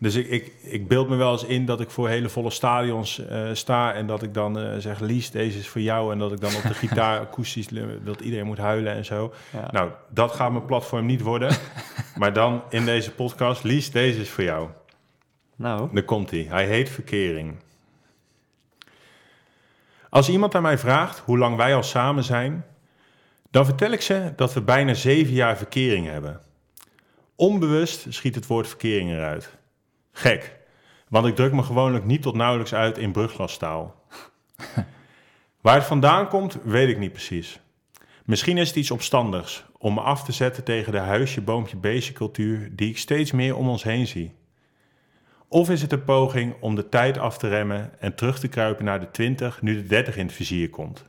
Dus 0.00 0.14
ik, 0.14 0.26
ik, 0.28 0.52
ik 0.62 0.88
beeld 0.88 1.08
me 1.08 1.16
wel 1.16 1.32
eens 1.32 1.44
in 1.44 1.64
dat 1.64 1.80
ik 1.80 1.90
voor 1.90 2.08
hele 2.08 2.28
volle 2.28 2.50
stadions 2.50 3.26
eh, 3.26 3.48
sta 3.52 3.92
en 3.92 4.06
dat 4.06 4.22
ik 4.22 4.34
dan 4.34 4.58
eh, 4.58 4.78
zeg, 4.78 5.00
Lies, 5.00 5.30
deze 5.30 5.58
is 5.58 5.68
voor 5.68 5.80
jou. 5.80 6.12
En 6.12 6.18
dat 6.18 6.32
ik 6.32 6.40
dan 6.40 6.54
op 6.54 6.62
de 6.62 6.74
gitaar 6.88 7.20
akoestisch, 7.20 7.68
dat 8.04 8.20
iedereen 8.20 8.46
moet 8.46 8.58
huilen 8.58 8.94
en 8.94 9.04
zo. 9.04 9.32
ja. 9.52 9.68
Nou, 9.70 9.90
dat 10.08 10.32
gaat 10.32 10.52
mijn 10.52 10.64
platform 10.64 11.06
niet 11.06 11.20
worden. 11.20 11.56
maar 12.18 12.32
dan 12.32 12.62
in 12.70 12.84
deze 12.84 13.12
podcast, 13.12 13.62
Lies, 13.62 13.90
deze 13.90 14.20
is 14.20 14.30
voor 14.30 14.44
jou. 14.44 14.68
Nou, 15.56 15.88
Daar 15.92 16.02
komt 16.02 16.30
hij. 16.30 16.46
Hij 16.48 16.66
heet 16.66 16.90
verkering. 16.90 17.56
Als 20.08 20.28
iemand 20.28 20.54
aan 20.54 20.62
mij 20.62 20.78
vraagt 20.78 21.18
hoe 21.18 21.38
lang 21.38 21.56
wij 21.56 21.74
al 21.74 21.82
samen 21.82 22.24
zijn, 22.24 22.64
dan 23.50 23.64
vertel 23.64 23.90
ik 23.90 24.00
ze 24.00 24.32
dat 24.36 24.52
we 24.52 24.60
bijna 24.60 24.94
zeven 24.94 25.34
jaar 25.34 25.56
verkering 25.56 26.06
hebben. 26.06 26.40
Onbewust 27.36 28.06
schiet 28.08 28.34
het 28.34 28.46
woord 28.46 28.68
verkering 28.68 29.10
eruit. 29.10 29.57
Gek, 30.18 30.56
want 31.08 31.26
ik 31.26 31.34
druk 31.34 31.52
me 31.52 31.62
gewoonlijk 31.62 32.04
niet 32.04 32.22
tot 32.22 32.34
nauwelijks 32.34 32.74
uit 32.74 32.98
in 32.98 33.12
bruglastaal. 33.12 34.04
Waar 35.60 35.74
het 35.74 35.84
vandaan 35.84 36.28
komt, 36.28 36.58
weet 36.62 36.88
ik 36.88 36.98
niet 36.98 37.12
precies. 37.12 37.60
Misschien 38.24 38.58
is 38.58 38.68
het 38.68 38.76
iets 38.76 38.90
opstandigs 38.90 39.64
om 39.76 39.94
me 39.94 40.00
af 40.00 40.24
te 40.24 40.32
zetten 40.32 40.64
tegen 40.64 40.92
de 40.92 40.98
huisje, 40.98 41.40
boompje, 41.40 41.76
beestje 41.76 42.12
cultuur 42.12 42.68
die 42.76 42.88
ik 42.88 42.98
steeds 42.98 43.32
meer 43.32 43.56
om 43.56 43.68
ons 43.68 43.82
heen 43.82 44.06
zie. 44.06 44.34
Of 45.48 45.70
is 45.70 45.82
het 45.82 45.92
een 45.92 46.04
poging 46.04 46.54
om 46.60 46.74
de 46.74 46.88
tijd 46.88 47.18
af 47.18 47.38
te 47.38 47.48
remmen 47.48 48.00
en 48.00 48.14
terug 48.14 48.38
te 48.38 48.48
kruipen 48.48 48.84
naar 48.84 49.00
de 49.00 49.10
20 49.10 49.62
nu 49.62 49.74
de 49.74 49.86
30 49.86 50.16
in 50.16 50.26
het 50.26 50.34
vizier 50.34 50.70
komt? 50.70 51.04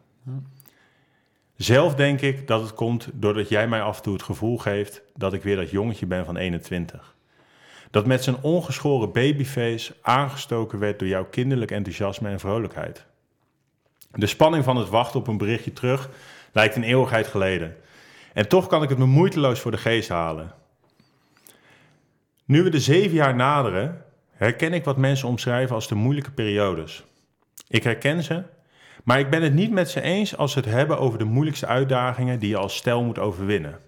Zelf 1.55 1.95
denk 1.95 2.21
ik 2.21 2.47
dat 2.47 2.61
het 2.61 2.73
komt 2.73 3.09
doordat 3.13 3.49
jij 3.49 3.67
mij 3.67 3.81
af 3.81 3.97
en 3.97 4.03
toe 4.03 4.13
het 4.13 4.23
gevoel 4.23 4.57
geeft 4.57 5.01
dat 5.15 5.33
ik 5.33 5.43
weer 5.43 5.55
dat 5.55 5.69
jongetje 5.69 6.05
ben 6.05 6.25
van 6.25 6.37
21. 6.37 7.17
Dat 7.91 8.05
met 8.05 8.23
zijn 8.23 8.41
ongeschoren 8.41 9.11
babyface 9.11 9.95
aangestoken 10.01 10.79
werd 10.79 10.99
door 10.99 11.07
jouw 11.07 11.25
kinderlijk 11.25 11.71
enthousiasme 11.71 12.29
en 12.29 12.39
vrolijkheid. 12.39 13.05
De 14.11 14.27
spanning 14.27 14.63
van 14.63 14.77
het 14.77 14.89
wachten 14.89 15.19
op 15.19 15.27
een 15.27 15.37
berichtje 15.37 15.73
terug 15.73 16.09
lijkt 16.51 16.75
een 16.75 16.83
eeuwigheid 16.83 17.27
geleden. 17.27 17.75
En 18.33 18.47
toch 18.47 18.67
kan 18.67 18.83
ik 18.83 18.89
het 18.89 18.97
me 18.97 19.05
moeiteloos 19.05 19.59
voor 19.59 19.71
de 19.71 19.77
geest 19.77 20.09
halen. 20.09 20.51
Nu 22.45 22.63
we 22.63 22.69
de 22.69 22.79
zeven 22.79 23.15
jaar 23.15 23.35
naderen, 23.35 24.05
herken 24.31 24.73
ik 24.73 24.83
wat 24.83 24.97
mensen 24.97 25.27
omschrijven 25.27 25.75
als 25.75 25.87
de 25.87 25.95
moeilijke 25.95 26.31
periodes. 26.31 27.03
Ik 27.67 27.83
herken 27.83 28.23
ze, 28.23 28.43
maar 29.03 29.19
ik 29.19 29.29
ben 29.29 29.41
het 29.41 29.53
niet 29.53 29.71
met 29.71 29.89
ze 29.89 30.01
eens 30.01 30.37
als 30.37 30.51
ze 30.51 30.59
het 30.59 30.67
hebben 30.67 30.99
over 30.99 31.19
de 31.19 31.25
moeilijkste 31.25 31.65
uitdagingen 31.65 32.39
die 32.39 32.49
je 32.49 32.57
als 32.57 32.75
stel 32.75 33.03
moet 33.03 33.19
overwinnen. 33.19 33.79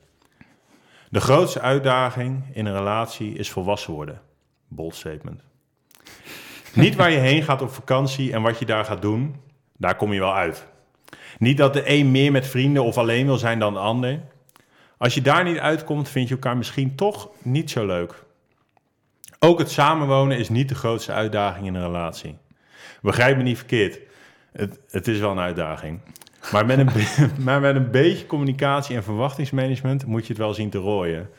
De 1.12 1.22
grootste 1.22 1.62
uitdaging 1.62 2.44
in 2.54 2.66
een 2.66 2.78
relatie 2.78 3.34
is 3.34 3.52
volwassen 3.52 3.94
worden. 3.94 4.22
Bold 4.68 4.96
statement. 4.96 5.42
Niet 6.74 6.96
waar 6.96 7.12
je 7.12 7.18
heen 7.30 7.44
gaat 7.44 7.62
op 7.62 7.72
vakantie 7.72 8.34
en 8.34 8.42
wat 8.42 8.60
je 8.60 8.66
daar 8.66 8.86
gaat 8.86 9.02
doen, 9.02 9.36
daar 9.78 9.96
kom 9.96 10.14
je 10.14 10.20
wel 10.20 10.36
uit. 10.36 10.68
Niet 11.38 11.58
dat 11.58 11.74
de 11.74 11.90
een 11.90 12.12
meer 12.12 12.32
met 12.32 12.48
vrienden 12.48 12.84
of 12.84 12.98
alleen 12.98 13.26
wil 13.26 13.38
zijn 13.38 13.60
dan 13.60 13.74
de 13.74 13.80
ander. 13.80 14.20
Als 14.98 15.14
je 15.14 15.22
daar 15.22 15.44
niet 15.44 15.58
uitkomt, 15.58 16.10
vind 16.10 16.28
je 16.28 16.34
elkaar 16.34 16.58
misschien 16.58 16.96
toch 16.96 17.30
niet 17.42 17.72
zo 17.72 17.86
leuk. 17.86 18.24
Ook 19.40 19.60
het 19.60 19.72
samenwonen 19.72 20.38
is 20.38 20.50
niet 20.50 20.70
de 20.70 20.76
grootste 20.76 21.12
uitdaging 21.12 21.68
in 21.68 21.76
een 21.76 21.86
relatie. 21.86 22.38
Begrijp 23.02 23.38
me 23.38 23.44
niet 23.44 23.58
verkeerd. 23.58 24.00
Het, 24.52 24.80
het 24.90 25.08
is 25.08 25.20
wel 25.20 25.32
een 25.32 25.40
uitdaging. 25.40 26.00
Maar 26.52 26.66
met 26.66 26.78
een, 26.78 26.90
met 27.62 27.76
een 27.76 27.92
beetje 27.92 28.26
communicatie 28.26 28.96
en 28.96 29.04
verwachtingsmanagement 29.04 30.06
moet 30.06 30.22
je 30.22 30.28
het 30.28 30.42
wel 30.42 30.54
zien 30.54 30.70
te 30.70 30.78
rooien. 30.78 31.30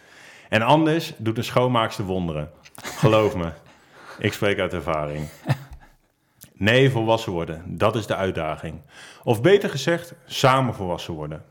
En 0.49 0.62
anders 0.62 1.12
doet 1.17 1.37
een 1.37 1.45
schoonmaakster 1.45 2.05
wonderen. 2.05 2.51
Geloof 2.83 3.37
me. 3.37 3.53
Ik 4.19 4.33
spreek 4.33 4.59
uit 4.59 4.73
ervaring. 4.73 5.29
Nee, 6.53 6.91
volwassen 6.91 7.33
worden. 7.33 7.62
Dat 7.67 7.97
is 7.97 8.07
de 8.07 8.17
uitdaging. 8.17 8.81
Of 9.25 9.43
beter 9.43 9.71
gezegd, 9.71 10.15
samen 10.27 10.75
volwassen 10.75 11.15
worden. 11.15 11.45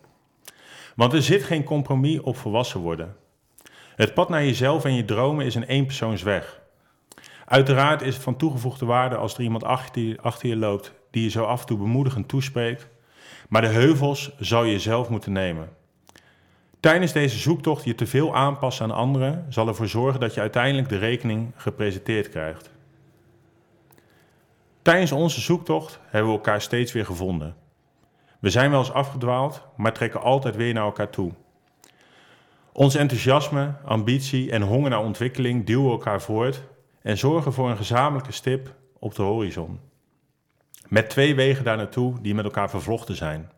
Want 0.96 1.14
er 1.14 1.22
zit 1.22 1.44
geen 1.44 1.64
compromis 1.64 2.20
op 2.20 2.38
volwassen 2.38 2.80
worden. 2.80 3.16
Het 3.96 4.14
pad 4.14 4.30
naar 4.30 4.44
jezelf 4.44 4.86
en 4.86 4.96
je 4.96 5.06
dromen 5.06 5.46
is 5.46 5.56
een 5.56 5.64
eenpersoonsweg. 5.64 6.62
Uiteraard 7.46 8.02
is 8.02 8.14
het 8.14 8.24
van 8.24 8.38
toegevoegde 8.38 8.86
waarde 8.86 9.16
als 9.16 9.34
er 9.34 9.42
iemand 9.42 9.64
achter 9.64 10.02
je, 10.02 10.18
achter 10.22 10.50
je 10.50 10.56
loopt 10.56 10.94
die 11.12 11.24
je 11.24 11.30
zo 11.30 11.44
af 11.44 11.62
en 11.62 11.66
toe 11.66 11.78
bemoedigend 11.78 12.28
toespreekt. 12.28 12.88
Maar 13.50 13.62
de 13.62 13.68
heuvels 13.68 14.32
zou 14.40 14.68
je 14.68 14.80
zelf 14.80 15.10
moeten 15.10 15.32
nemen. 15.32 15.70
Tijdens 16.80 17.12
deze 17.12 17.38
zoektocht 17.38 17.84
je 17.84 17.96
te 17.96 18.08
veel 18.08 18.36
aanpassen 18.36 18.86
aan 18.86 18.98
anderen 18.98 19.46
zal 19.50 19.68
ervoor 19.68 19.88
zorgen 19.88 20.20
dat 20.20 20.34
je 20.34 20.42
uiteindelijk 20.42 20.90
de 20.90 20.98
rekening 20.98 21.52
gepresenteerd 21.56 22.30
krijgt. 22.30 22.72
Tijdens 24.82 25.12
onze 25.12 25.42
zoektocht 25.42 26.00
hebben 26.06 26.32
we 26.32 26.38
elkaar 26.38 26.62
steeds 26.62 26.92
weer 26.92 27.06
gevonden. 27.06 27.56
We 28.40 28.50
zijn 28.50 28.72
wel 28.72 28.80
eens 28.80 28.92
afgedwaald, 28.92 29.62
maar 29.76 29.94
trekken 29.94 30.22
altijd 30.22 30.56
weer 30.56 30.74
naar 30.74 30.84
elkaar 30.84 31.10
toe. 31.10 31.32
Ons 32.72 32.96
enthousiasme, 32.96 33.74
ambitie 33.86 34.52
en 34.52 34.62
honger 34.62 34.90
naar 34.90 35.04
ontwikkeling 35.04 35.66
duwen 35.66 35.92
elkaar 35.92 36.22
voort 36.22 36.64
en 37.02 37.18
zorgen 37.18 37.54
voor 37.54 37.70
een 37.70 37.78
gezamenlijke 37.78 38.32
stip 38.32 38.76
op 39.00 39.16
de 39.16 39.22
horizon. 39.22 39.91
Met 40.92 41.10
twee 41.10 41.36
wegen 41.36 41.64
daar 41.64 41.78
naartoe 41.78 42.22
die 42.22 42.36
met 42.36 42.46
elkaar 42.46 42.70
vervlochten 42.70 43.16
zijn. 43.16 43.52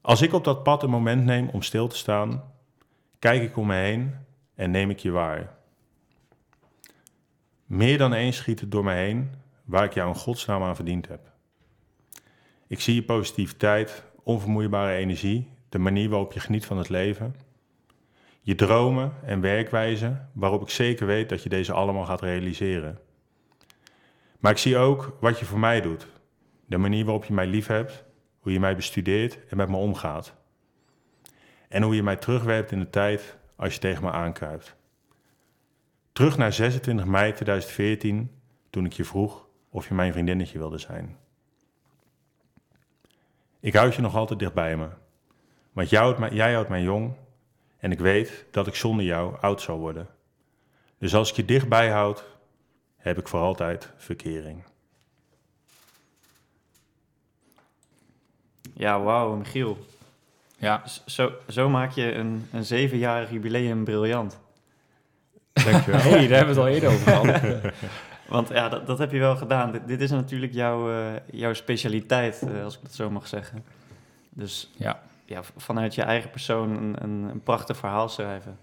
Als 0.00 0.22
ik 0.22 0.32
op 0.32 0.44
dat 0.44 0.62
pad 0.62 0.82
een 0.82 0.90
moment 0.90 1.24
neem 1.24 1.48
om 1.48 1.62
stil 1.62 1.88
te 1.88 1.96
staan, 1.96 2.52
kijk 3.18 3.42
ik 3.42 3.56
om 3.56 3.66
me 3.66 3.74
heen 3.74 4.14
en 4.54 4.70
neem 4.70 4.90
ik 4.90 4.98
je 4.98 5.10
waar. 5.10 5.56
Meer 7.66 7.98
dan 7.98 8.12
eens 8.12 8.36
schiet 8.36 8.60
het 8.60 8.70
door 8.70 8.84
me 8.84 8.92
heen 8.92 9.30
waar 9.64 9.84
ik 9.84 9.94
jou 9.94 10.08
een 10.08 10.14
godsnaam 10.14 10.62
aan 10.62 10.76
verdiend 10.76 11.08
heb. 11.08 11.32
Ik 12.66 12.80
zie 12.80 12.94
je 12.94 13.02
positiviteit, 13.02 14.04
onvermoeibare 14.22 14.94
energie, 14.94 15.48
de 15.68 15.78
manier 15.78 16.08
waarop 16.08 16.32
je 16.32 16.40
geniet 16.40 16.66
van 16.66 16.78
het 16.78 16.88
leven, 16.88 17.36
je 18.40 18.54
dromen 18.54 19.12
en 19.24 19.40
werkwijze 19.40 20.16
waarop 20.32 20.62
ik 20.62 20.70
zeker 20.70 21.06
weet 21.06 21.28
dat 21.28 21.42
je 21.42 21.48
deze 21.48 21.72
allemaal 21.72 22.04
gaat 22.04 22.22
realiseren. 22.22 22.98
Maar 24.40 24.52
ik 24.52 24.58
zie 24.58 24.76
ook 24.76 25.16
wat 25.20 25.38
je 25.38 25.44
voor 25.44 25.58
mij 25.58 25.80
doet, 25.80 26.06
de 26.66 26.78
manier 26.78 27.04
waarop 27.04 27.24
je 27.24 27.32
mij 27.32 27.46
lief 27.46 27.66
hebt, 27.66 28.04
hoe 28.38 28.52
je 28.52 28.60
mij 28.60 28.76
bestudeert 28.76 29.38
en 29.48 29.56
met 29.56 29.68
me 29.68 29.76
omgaat. 29.76 30.34
En 31.68 31.82
hoe 31.82 31.94
je 31.94 32.02
mij 32.02 32.16
terugwerpt 32.16 32.72
in 32.72 32.78
de 32.78 32.90
tijd 32.90 33.36
als 33.56 33.74
je 33.74 33.80
tegen 33.80 34.04
me 34.04 34.10
aankruipt. 34.10 34.76
Terug 36.12 36.36
naar 36.36 36.52
26 36.52 37.04
mei 37.04 37.32
2014, 37.32 38.30
toen 38.70 38.84
ik 38.84 38.92
je 38.92 39.04
vroeg 39.04 39.46
of 39.70 39.88
je 39.88 39.94
mijn 39.94 40.12
vriendinnetje 40.12 40.58
wilde 40.58 40.78
zijn. 40.78 41.16
Ik 43.60 43.74
houd 43.74 43.94
je 43.94 44.02
nog 44.02 44.16
altijd 44.16 44.38
dicht 44.38 44.54
bij 44.54 44.76
me. 44.76 44.88
Want 45.72 46.18
mij, 46.18 46.30
jij 46.30 46.52
houdt 46.52 46.68
mij 46.68 46.82
jong 46.82 47.14
en 47.78 47.92
ik 47.92 47.98
weet 47.98 48.46
dat 48.50 48.66
ik 48.66 48.74
zonder 48.74 49.04
jou 49.04 49.36
oud 49.40 49.60
zal 49.60 49.78
worden. 49.78 50.08
Dus 50.98 51.14
als 51.14 51.30
ik 51.30 51.36
je 51.36 51.44
dichtbij 51.44 51.90
houd, 51.90 52.24
heb 53.00 53.18
ik 53.18 53.28
voor 53.28 53.40
altijd 53.40 53.90
verkering. 53.96 54.62
Ja, 58.74 59.00
wauw, 59.02 59.36
Michiel. 59.36 59.78
Ja, 60.56 60.82
Zo, 61.06 61.32
zo 61.48 61.68
maak 61.68 61.90
je 61.90 62.12
een, 62.12 62.48
een 62.52 62.64
zevenjarig 62.64 63.30
jubileum 63.30 63.84
briljant. 63.84 64.38
Dankjewel. 65.52 66.00
hey, 66.10 66.26
daar 66.26 66.36
hebben 66.38 66.54
we 66.54 66.60
het 66.60 66.68
al 66.68 66.68
eerder 66.68 66.90
over 66.90 67.06
gehad. 67.06 67.72
Want 68.28 68.48
ja, 68.48 68.68
dat, 68.68 68.86
dat 68.86 68.98
heb 68.98 69.12
je 69.12 69.18
wel 69.18 69.36
gedaan. 69.36 69.72
Dit, 69.72 69.86
dit 69.88 70.00
is 70.00 70.10
natuurlijk 70.10 70.52
jouw, 70.52 70.90
eh, 70.92 71.12
jouw 71.30 71.52
specialiteit, 71.52 72.42
eh, 72.42 72.64
als 72.64 72.74
ik 72.76 72.82
dat 72.82 72.94
zo 72.94 73.10
mag 73.10 73.26
zeggen. 73.26 73.64
Dus 74.30 74.70
Ja. 74.76 75.00
ja, 75.24 75.42
vanuit 75.56 75.94
je 75.94 76.02
eigen 76.02 76.30
persoon 76.30 76.70
een, 76.76 77.02
een, 77.02 77.22
een 77.22 77.42
prachtig 77.42 77.76
verhaal 77.76 78.08
schrijven. 78.08 78.58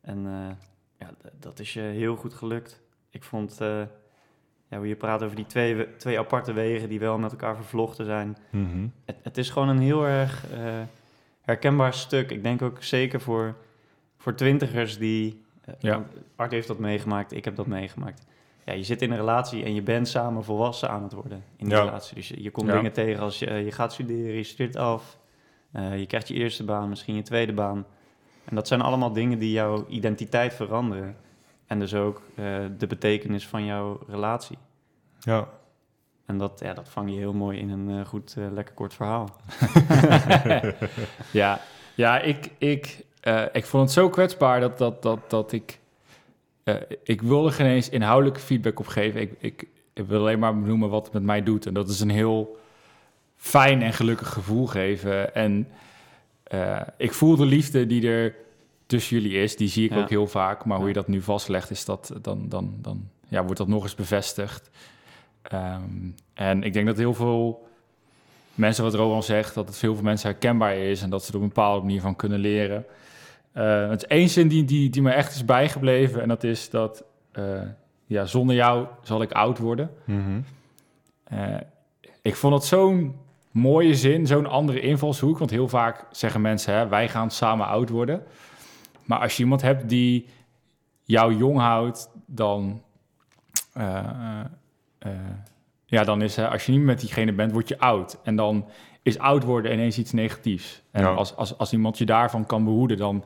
En 0.00 0.26
eh, 0.26 0.56
ja, 0.98 1.10
dat 1.38 1.58
is 1.58 1.72
je 1.72 1.80
heel 1.80 2.16
goed 2.16 2.34
gelukt. 2.34 2.80
Ik 3.12 3.22
vond 3.22 3.60
eh, 3.60 3.82
ja, 4.68 4.76
hoe 4.76 4.88
je 4.88 4.96
praat 4.96 5.22
over 5.22 5.36
die 5.36 5.46
twee, 5.46 5.74
we- 5.76 5.96
twee 5.96 6.18
aparte 6.18 6.52
wegen 6.52 6.88
die 6.88 6.98
wel 7.00 7.18
met 7.18 7.30
elkaar 7.30 7.56
vervlochten 7.56 8.04
zijn. 8.04 8.36
Mhm. 8.50 8.86
Het, 9.04 9.16
het 9.22 9.38
is 9.38 9.50
gewoon 9.50 9.68
een 9.68 9.78
heel 9.80 10.06
erg 10.06 10.50
eh, 10.52 10.58
herkenbaar 11.40 11.94
stuk. 11.94 12.30
Ik 12.30 12.42
denk 12.42 12.62
ook 12.62 12.82
zeker 12.82 13.20
voor, 13.20 13.54
voor 14.18 14.34
twintigers 14.34 14.98
die... 14.98 15.42
eh, 15.64 15.74
Ja. 15.78 16.04
Art 16.36 16.50
heeft 16.52 16.68
dat 16.68 16.78
meegemaakt, 16.78 17.32
ik 17.32 17.44
heb 17.44 17.56
dat 17.56 17.66
meegemaakt. 17.66 18.26
Ja, 18.64 18.72
je 18.72 18.82
zit 18.82 19.02
in 19.02 19.10
een 19.10 19.16
relatie 19.16 19.64
en 19.64 19.74
je 19.74 19.82
bent 19.82 20.08
samen 20.08 20.44
volwassen 20.44 20.90
aan 20.90 21.02
het 21.02 21.12
worden 21.12 21.44
in 21.56 21.64
die 21.68 21.74
Ja. 21.76 21.84
relatie. 21.84 22.14
Dus 22.14 22.28
je, 22.28 22.42
je 22.42 22.50
komt 22.50 22.68
Ja. 22.68 22.74
dingen 22.76 22.92
tegen 22.92 23.22
als 23.22 23.38
je, 23.38 23.50
je 23.50 23.72
gaat 23.72 23.92
studeren, 23.92 24.34
je 24.36 24.42
studeert 24.42 24.76
af. 24.76 25.18
je 25.72 26.04
krijgt 26.06 26.28
je 26.28 26.34
eerste 26.34 26.64
baan, 26.64 26.88
misschien 26.88 27.14
je 27.14 27.22
tweede 27.22 27.52
baan. 27.52 27.86
En 28.44 28.54
dat 28.54 28.68
zijn 28.68 28.80
allemaal 28.80 29.12
dingen 29.12 29.38
die 29.38 29.52
jouw 29.52 29.86
identiteit 29.88 30.54
veranderen. 30.54 31.16
En 31.72 31.78
dus 31.78 31.94
ook 31.94 32.22
eh, 32.34 32.44
de 32.78 32.86
betekenis 32.86 33.46
van 33.46 33.64
jouw 33.64 33.98
relatie. 34.08 34.58
Ja. 35.20 35.48
En 36.26 36.38
dat, 36.38 36.60
ja, 36.64 36.74
dat 36.74 36.88
vang 36.88 37.10
je 37.10 37.16
heel 37.16 37.32
mooi 37.32 37.58
in 37.58 37.70
een 37.70 37.98
eh, 38.00 38.06
goed, 38.06 38.34
eh, 38.38 38.44
lekker 38.52 38.74
kort 38.74 38.94
verhaal. 38.94 39.36
ja, 41.30 41.60
ja 41.94 42.20
ik, 42.20 42.50
ik, 42.58 43.04
eh, 43.20 43.42
ik 43.52 43.66
vond 43.66 43.82
het 43.82 43.92
zo 43.92 44.08
kwetsbaar 44.08 44.60
dat, 44.60 44.78
dat, 44.78 45.02
dat, 45.02 45.30
dat 45.30 45.52
ik... 45.52 45.78
eh, 46.64 46.74
ik 47.04 47.22
wilde 47.22 47.50
geen 47.50 47.66
eens 47.66 47.88
inhoudelijke 47.88 48.40
feedback 48.40 48.78
op 48.80 48.86
geven. 48.86 49.20
Ik, 49.20 49.32
ik, 49.38 49.66
ik 49.92 50.06
wil 50.06 50.20
alleen 50.20 50.38
maar 50.38 50.60
benoemen 50.60 50.90
wat 50.90 51.04
het 51.04 51.12
met 51.12 51.22
mij 51.22 51.42
doet. 51.42 51.66
En 51.66 51.74
dat 51.74 51.88
is 51.88 52.00
een 52.00 52.10
heel 52.10 52.56
fijn 53.36 53.82
en 53.82 53.92
gelukkig 53.92 54.28
gevoel 54.28 54.66
geven. 54.66 55.34
En 55.34 55.68
eh, 56.42 56.80
ik 56.96 57.12
voel 57.12 57.36
de 57.36 57.46
liefde 57.46 57.86
die 57.86 58.08
er 58.08 58.34
tussen 58.92 59.20
jullie 59.20 59.38
is. 59.42 59.56
Die 59.56 59.68
zie 59.68 59.84
ik 59.84 59.90
Ja. 59.92 60.00
ook 60.00 60.08
heel 60.10 60.26
vaak. 60.26 60.64
Maar 60.64 60.78
hoe 60.78 60.86
je 60.88 60.92
dat 60.92 61.08
nu 61.08 61.22
vastlegt, 61.22 61.70
is 61.70 61.84
dat, 61.84 62.12
dan, 62.22 62.48
dan, 62.48 62.74
dan 62.80 63.08
ja, 63.28 63.42
wordt 63.42 63.58
dat 63.58 63.68
nog 63.68 63.82
eens 63.82 63.94
bevestigd. 63.94 64.70
Ehm, 65.42 65.82
en 66.34 66.62
ik 66.62 66.72
denk 66.72 66.86
dat 66.86 66.96
heel 66.96 67.14
veel 67.14 67.68
mensen, 68.54 68.84
wat 68.84 68.94
Rowan 68.94 69.22
zegt, 69.22 69.54
dat 69.54 69.68
het 69.68 69.76
veel 69.78 69.94
voor 69.94 70.04
mensen 70.04 70.30
herkenbaar 70.30 70.76
is 70.76 71.02
en 71.02 71.10
dat 71.10 71.24
ze 71.24 71.30
er 71.30 71.36
op 71.36 71.42
een 71.42 71.48
bepaalde 71.48 71.80
manier 71.86 72.00
van 72.00 72.16
kunnen 72.16 72.38
leren. 72.38 72.84
Eh, 73.52 73.88
het 73.88 74.02
is 74.02 74.08
één 74.08 74.28
zin 74.28 74.48
die, 74.48 74.64
die, 74.64 74.90
die 74.90 75.02
me 75.02 75.10
echt 75.10 75.34
is 75.34 75.44
bijgebleven 75.44 76.22
en 76.22 76.28
dat 76.28 76.44
is 76.44 76.70
dat 76.70 77.04
eh, 77.32 77.60
ja, 78.06 78.24
zonder 78.24 78.56
jou 78.56 78.86
zal 79.02 79.22
ik 79.22 79.32
oud 79.32 79.58
worden. 79.58 79.90
Mhm. 80.04 80.40
Eh, 81.24 81.56
ik 82.22 82.36
vond 82.36 82.54
het 82.54 82.64
zo'n 82.64 83.14
mooie 83.50 83.94
zin, 83.94 84.26
zo'n 84.26 84.46
andere 84.46 84.80
invalshoek, 84.80 85.38
want 85.38 85.50
heel 85.50 85.68
vaak 85.68 86.04
zeggen 86.10 86.40
mensen, 86.40 86.74
hè, 86.74 86.88
wij 86.88 87.08
gaan 87.08 87.30
samen 87.30 87.66
oud 87.66 87.88
worden. 87.88 88.22
Maar 89.04 89.18
als 89.18 89.36
je 89.36 89.42
iemand 89.42 89.62
hebt 89.62 89.88
die 89.88 90.26
jou 91.04 91.36
jong 91.36 91.58
houdt, 91.58 92.10
dan, 92.26 92.82
eh, 93.72 93.96
eh, 93.96 94.40
eh, 94.98 95.10
ja, 95.86 96.04
dan 96.04 96.22
is, 96.22 96.38
als 96.38 96.66
je 96.66 96.72
niet 96.72 96.80
met 96.80 97.00
diegene 97.00 97.32
bent, 97.32 97.52
word 97.52 97.68
je 97.68 97.78
oud. 97.78 98.18
En 98.24 98.36
dan 98.36 98.66
is 99.02 99.18
oud 99.18 99.42
worden 99.44 99.72
ineens 99.72 99.98
iets 99.98 100.12
negatiefs. 100.12 100.82
En 100.90 101.02
Ja. 101.02 101.08
als, 101.08 101.36
als, 101.36 101.58
als 101.58 101.72
iemand 101.72 101.98
je 101.98 102.04
daarvan 102.04 102.46
kan 102.46 102.64
behoeden, 102.64 102.96
dan, 102.96 103.24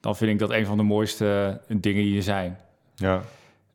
dan 0.00 0.16
vind 0.16 0.30
ik 0.30 0.38
dat 0.38 0.50
een 0.50 0.66
van 0.66 0.76
de 0.76 0.82
mooiste 0.82 1.60
dingen 1.68 2.02
die 2.02 2.16
er 2.16 2.22
zijn. 2.22 2.58
Ja. 2.94 3.20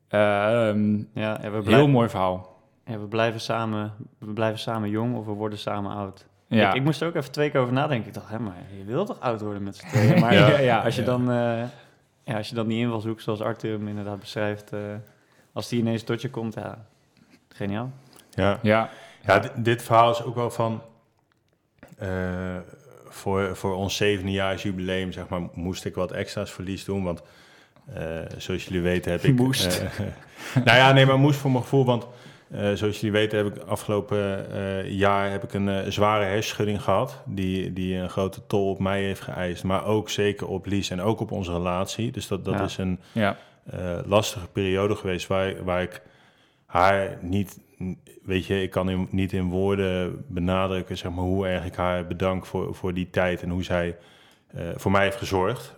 Ehm, 0.08 0.96
Ja, 1.14 1.38
ja, 1.42 1.50
we, 1.50 1.62
heel 1.64 1.88
mooi 1.88 2.08
verhaal. 2.08 2.58
ja, 2.84 2.98
we, 2.98 3.06
blijven 3.06 3.40
samen, 3.40 3.92
we 4.18 4.32
blijven 4.32 4.58
samen 4.58 4.90
jong 4.90 5.16
of 5.16 5.24
we 5.26 5.32
worden 5.32 5.58
samen 5.58 5.92
oud. 5.92 6.26
Ja. 6.58 6.68
Ik, 6.68 6.74
ik 6.74 6.82
moest 6.82 7.00
er 7.00 7.08
ook 7.08 7.14
even 7.14 7.30
twee 7.30 7.50
keer 7.50 7.60
over 7.60 7.72
nadenken. 7.72 8.08
Ik 8.08 8.14
dacht, 8.14 8.28
hè, 8.28 8.38
maar 8.38 8.56
je 8.78 8.84
wil 8.84 9.04
toch 9.04 9.20
oud 9.20 9.40
worden 9.40 9.62
met 9.62 9.76
z'n 9.76 9.86
tweeën? 9.86 10.20
Maar 10.20 10.34
Ja, 10.34 10.48
ja, 10.48 10.58
ja, 10.58 10.78
als, 10.80 10.94
je 10.94 11.00
ja. 11.00 11.06
dan, 11.06 11.30
eh, 11.30 11.62
ja, 12.24 12.36
als 12.36 12.48
je 12.48 12.54
dan 12.54 12.66
die 12.66 12.78
invalshoek, 12.78 13.20
zoals 13.20 13.40
Arthur 13.40 13.72
hem 13.72 13.88
inderdaad 13.88 14.20
beschrijft, 14.20 14.72
eh, 14.72 14.80
als 15.52 15.68
die 15.68 15.80
ineens 15.80 16.02
tot 16.02 16.20
je 16.22 16.30
komt, 16.30 16.54
ja, 16.54 16.84
geniaal. 17.48 17.90
Ja. 18.30 18.58
Ja, 18.62 18.90
Ja, 19.26 19.38
di- 19.38 19.48
dit 19.56 19.82
verhaal 19.82 20.10
is 20.10 20.22
ook 20.22 20.34
wel 20.34 20.50
van... 20.50 20.82
eh, 21.98 22.08
voor, 23.08 23.56
voor 23.56 23.74
ons 23.74 23.96
zevendejaars 23.96 24.62
jubileum, 24.62 25.12
zeg 25.12 25.28
maar, 25.28 25.40
moest 25.54 25.84
ik 25.84 25.94
wat 25.94 26.12
extra's 26.12 26.50
verlies 26.50 26.84
doen. 26.84 27.04
Want 27.04 27.22
eh, 27.94 28.18
zoals 28.36 28.64
jullie 28.64 28.80
weten 28.82 29.12
heb 29.12 29.22
ik... 29.22 29.36
Moest. 29.36 29.78
eh, 29.78 29.98
nou 30.64 30.78
ja, 30.78 30.92
nee, 30.92 31.06
maar 31.06 31.18
moest 31.18 31.38
voor 31.38 31.50
mijn 31.50 31.62
gevoel. 31.62 31.84
Want 31.84 32.06
Eh, 32.50 32.72
zoals 32.72 32.96
jullie 33.00 33.12
weten 33.12 33.38
heb 33.38 33.56
ik 33.56 33.62
afgelopen 33.62 34.50
eh, 34.52 34.90
jaar 34.90 35.30
heb 35.30 35.42
ik 35.44 35.54
een 35.54 35.68
eh, 35.68 35.90
zware 35.90 36.24
hersenschudding 36.24 36.82
gehad. 36.82 37.22
Die, 37.26 37.72
die 37.72 37.94
een 37.96 38.10
grote 38.10 38.46
tol 38.46 38.70
op 38.70 38.78
mij 38.78 39.02
heeft 39.02 39.20
geëist. 39.20 39.64
Maar 39.64 39.84
ook 39.84 40.10
zeker 40.10 40.46
op 40.46 40.66
Lies 40.66 40.90
en 40.90 41.00
ook 41.00 41.20
op 41.20 41.30
onze 41.32 41.52
relatie. 41.52 42.10
Dus 42.12 42.28
dat, 42.28 42.44
dat 42.44 42.54
Ja. 42.54 42.64
is 42.64 42.76
een 42.76 43.00
Ja, 43.12 43.36
lastige 44.06 44.48
periode 44.48 44.94
geweest 44.96 45.26
waar, 45.26 45.64
waar 45.64 45.82
ik 45.82 46.02
haar 46.66 47.18
niet, 47.20 47.58
weet 48.22 48.46
je, 48.46 48.62
ik 48.62 48.70
kan 48.70 48.90
in, 48.90 49.08
niet 49.10 49.32
in 49.32 49.48
woorden 49.48 50.24
benadrukken, 50.28 50.96
zeg 50.96 51.10
maar, 51.12 51.24
hoe 51.24 51.46
erg 51.46 51.64
ik 51.64 51.74
haar 51.74 52.06
bedank 52.06 52.46
voor, 52.46 52.74
voor 52.74 52.94
die 52.94 53.10
tijd 53.10 53.42
en 53.42 53.50
hoe 53.50 53.64
zij 53.64 53.96
voor 54.76 54.90
mij 54.90 55.02
heeft 55.04 55.16
gezorgd, 55.16 55.74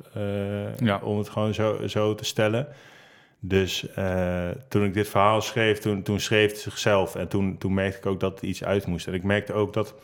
Ja. 0.79 1.01
om 1.03 1.19
het 1.19 1.29
gewoon 1.29 1.55
zo, 1.55 1.87
zo 1.87 2.15
te 2.15 2.25
stellen. 2.25 2.67
Dus 3.45 3.89
eh, 3.95 4.49
toen 4.69 4.85
ik 4.85 4.95
dit 4.95 5.09
verhaal 5.09 5.41
schreef, 5.41 5.79
toen, 5.79 6.03
toen 6.03 6.21
schreef 6.21 6.51
het 6.51 6.61
zichzelf 6.61 7.15
en 7.15 7.29
toen, 7.29 7.59
toen 7.59 7.75
merkte 7.75 7.99
ik 7.99 8.07
ook 8.07 8.21
dat 8.21 8.39
er 8.41 8.49
iets 8.49 8.65
uit 8.65 8.87
moest. 8.87 9.07
En 9.07 9.15
ik 9.15 9.23
merkte 9.23 9.53
ook 9.53 9.73
dat 9.73 9.95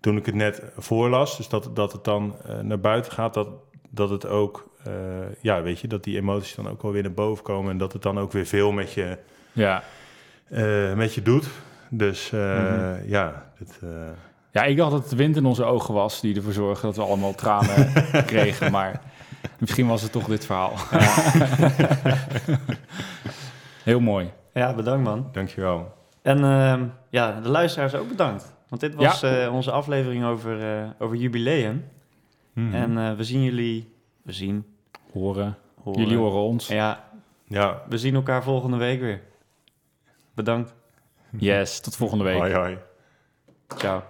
toen 0.00 0.16
ik 0.16 0.26
het 0.26 0.34
net 0.34 0.62
voorlas, 0.76 1.36
dus 1.36 1.48
dat, 1.48 1.70
dat 1.74 1.92
het 1.92 2.04
dan 2.04 2.36
eh, 2.46 2.58
naar 2.58 2.80
buiten 2.80 3.12
gaat, 3.12 3.34
dat, 3.34 3.48
dat 3.90 4.10
het 4.10 4.26
ook, 4.26 4.70
eh, 4.84 4.92
ja, 5.40 5.62
weet 5.62 5.80
je, 5.80 5.88
dat 5.88 6.04
die 6.04 6.16
emoties 6.16 6.54
dan 6.54 6.68
ook 6.68 6.82
wel 6.82 6.92
weer 6.92 7.02
naar 7.02 7.12
boven 7.12 7.44
komen 7.44 7.70
en 7.70 7.78
dat 7.78 7.92
het 7.92 8.02
dan 8.02 8.18
ook 8.18 8.32
weer 8.32 8.46
veel 8.46 8.72
met 8.72 8.92
je, 8.92 9.18
ja. 9.52 9.82
met 10.94 11.14
je 11.14 11.22
doet. 11.22 11.48
Dus 11.90 12.30
Mhm. 12.30 13.08
ja, 13.08 13.50
ja, 14.52 14.64
ik 14.64 14.76
dacht 14.76 14.90
dat 14.90 15.00
het 15.00 15.10
de 15.10 15.16
wind 15.16 15.36
in 15.36 15.44
onze 15.46 15.64
ogen 15.64 15.94
was 15.94 16.20
die 16.20 16.36
ervoor 16.36 16.52
zorgde 16.52 16.86
dat 16.86 16.96
we 16.96 17.02
allemaal 17.02 17.34
tranen 17.34 17.92
kregen. 18.26 18.70
Maar 18.70 19.00
misschien 19.60 19.86
was 19.86 20.02
het 20.02 20.12
toch 20.12 20.26
dit 20.26 20.46
verhaal. 20.46 20.72
Heel 23.84 24.00
mooi. 24.00 24.30
Ja, 24.54 24.74
bedankt 24.74 25.04
man. 25.04 25.28
dankjewel. 25.32 25.96
En 26.22 26.44
ehm, 26.44 26.86
ja, 27.10 27.40
de 27.40 27.48
luisteraars 27.48 27.94
ook 27.94 28.08
bedankt. 28.08 28.56
Want 28.68 28.80
dit 28.80 28.94
was 28.94 29.22
eh, 29.22 29.54
onze 29.54 29.70
aflevering 29.70 30.24
over, 30.24 30.78
eh, 30.78 30.88
over 30.98 31.16
jubileum. 31.16 31.84
Mhm. 32.52 32.74
En 32.74 32.98
eh, 32.98 33.12
we 33.12 33.24
zien 33.24 33.42
jullie... 33.42 33.92
We 34.22 34.32
zien... 34.32 34.66
Horen. 35.12 35.56
Horen. 35.82 36.00
Jullie 36.00 36.16
horen 36.16 36.40
ons. 36.40 36.68
Ja, 36.68 37.04
ja, 37.44 37.82
we 37.88 37.98
zien 37.98 38.14
elkaar 38.14 38.42
volgende 38.42 38.76
week 38.76 39.00
weer. 39.00 39.22
Bedankt. 40.34 40.74
Yes, 41.30 41.80
tot 41.80 41.96
volgende 41.96 42.24
week. 42.24 42.38
hoi 42.38 42.54
hoi. 42.54 42.78
Ciao. 43.76 44.02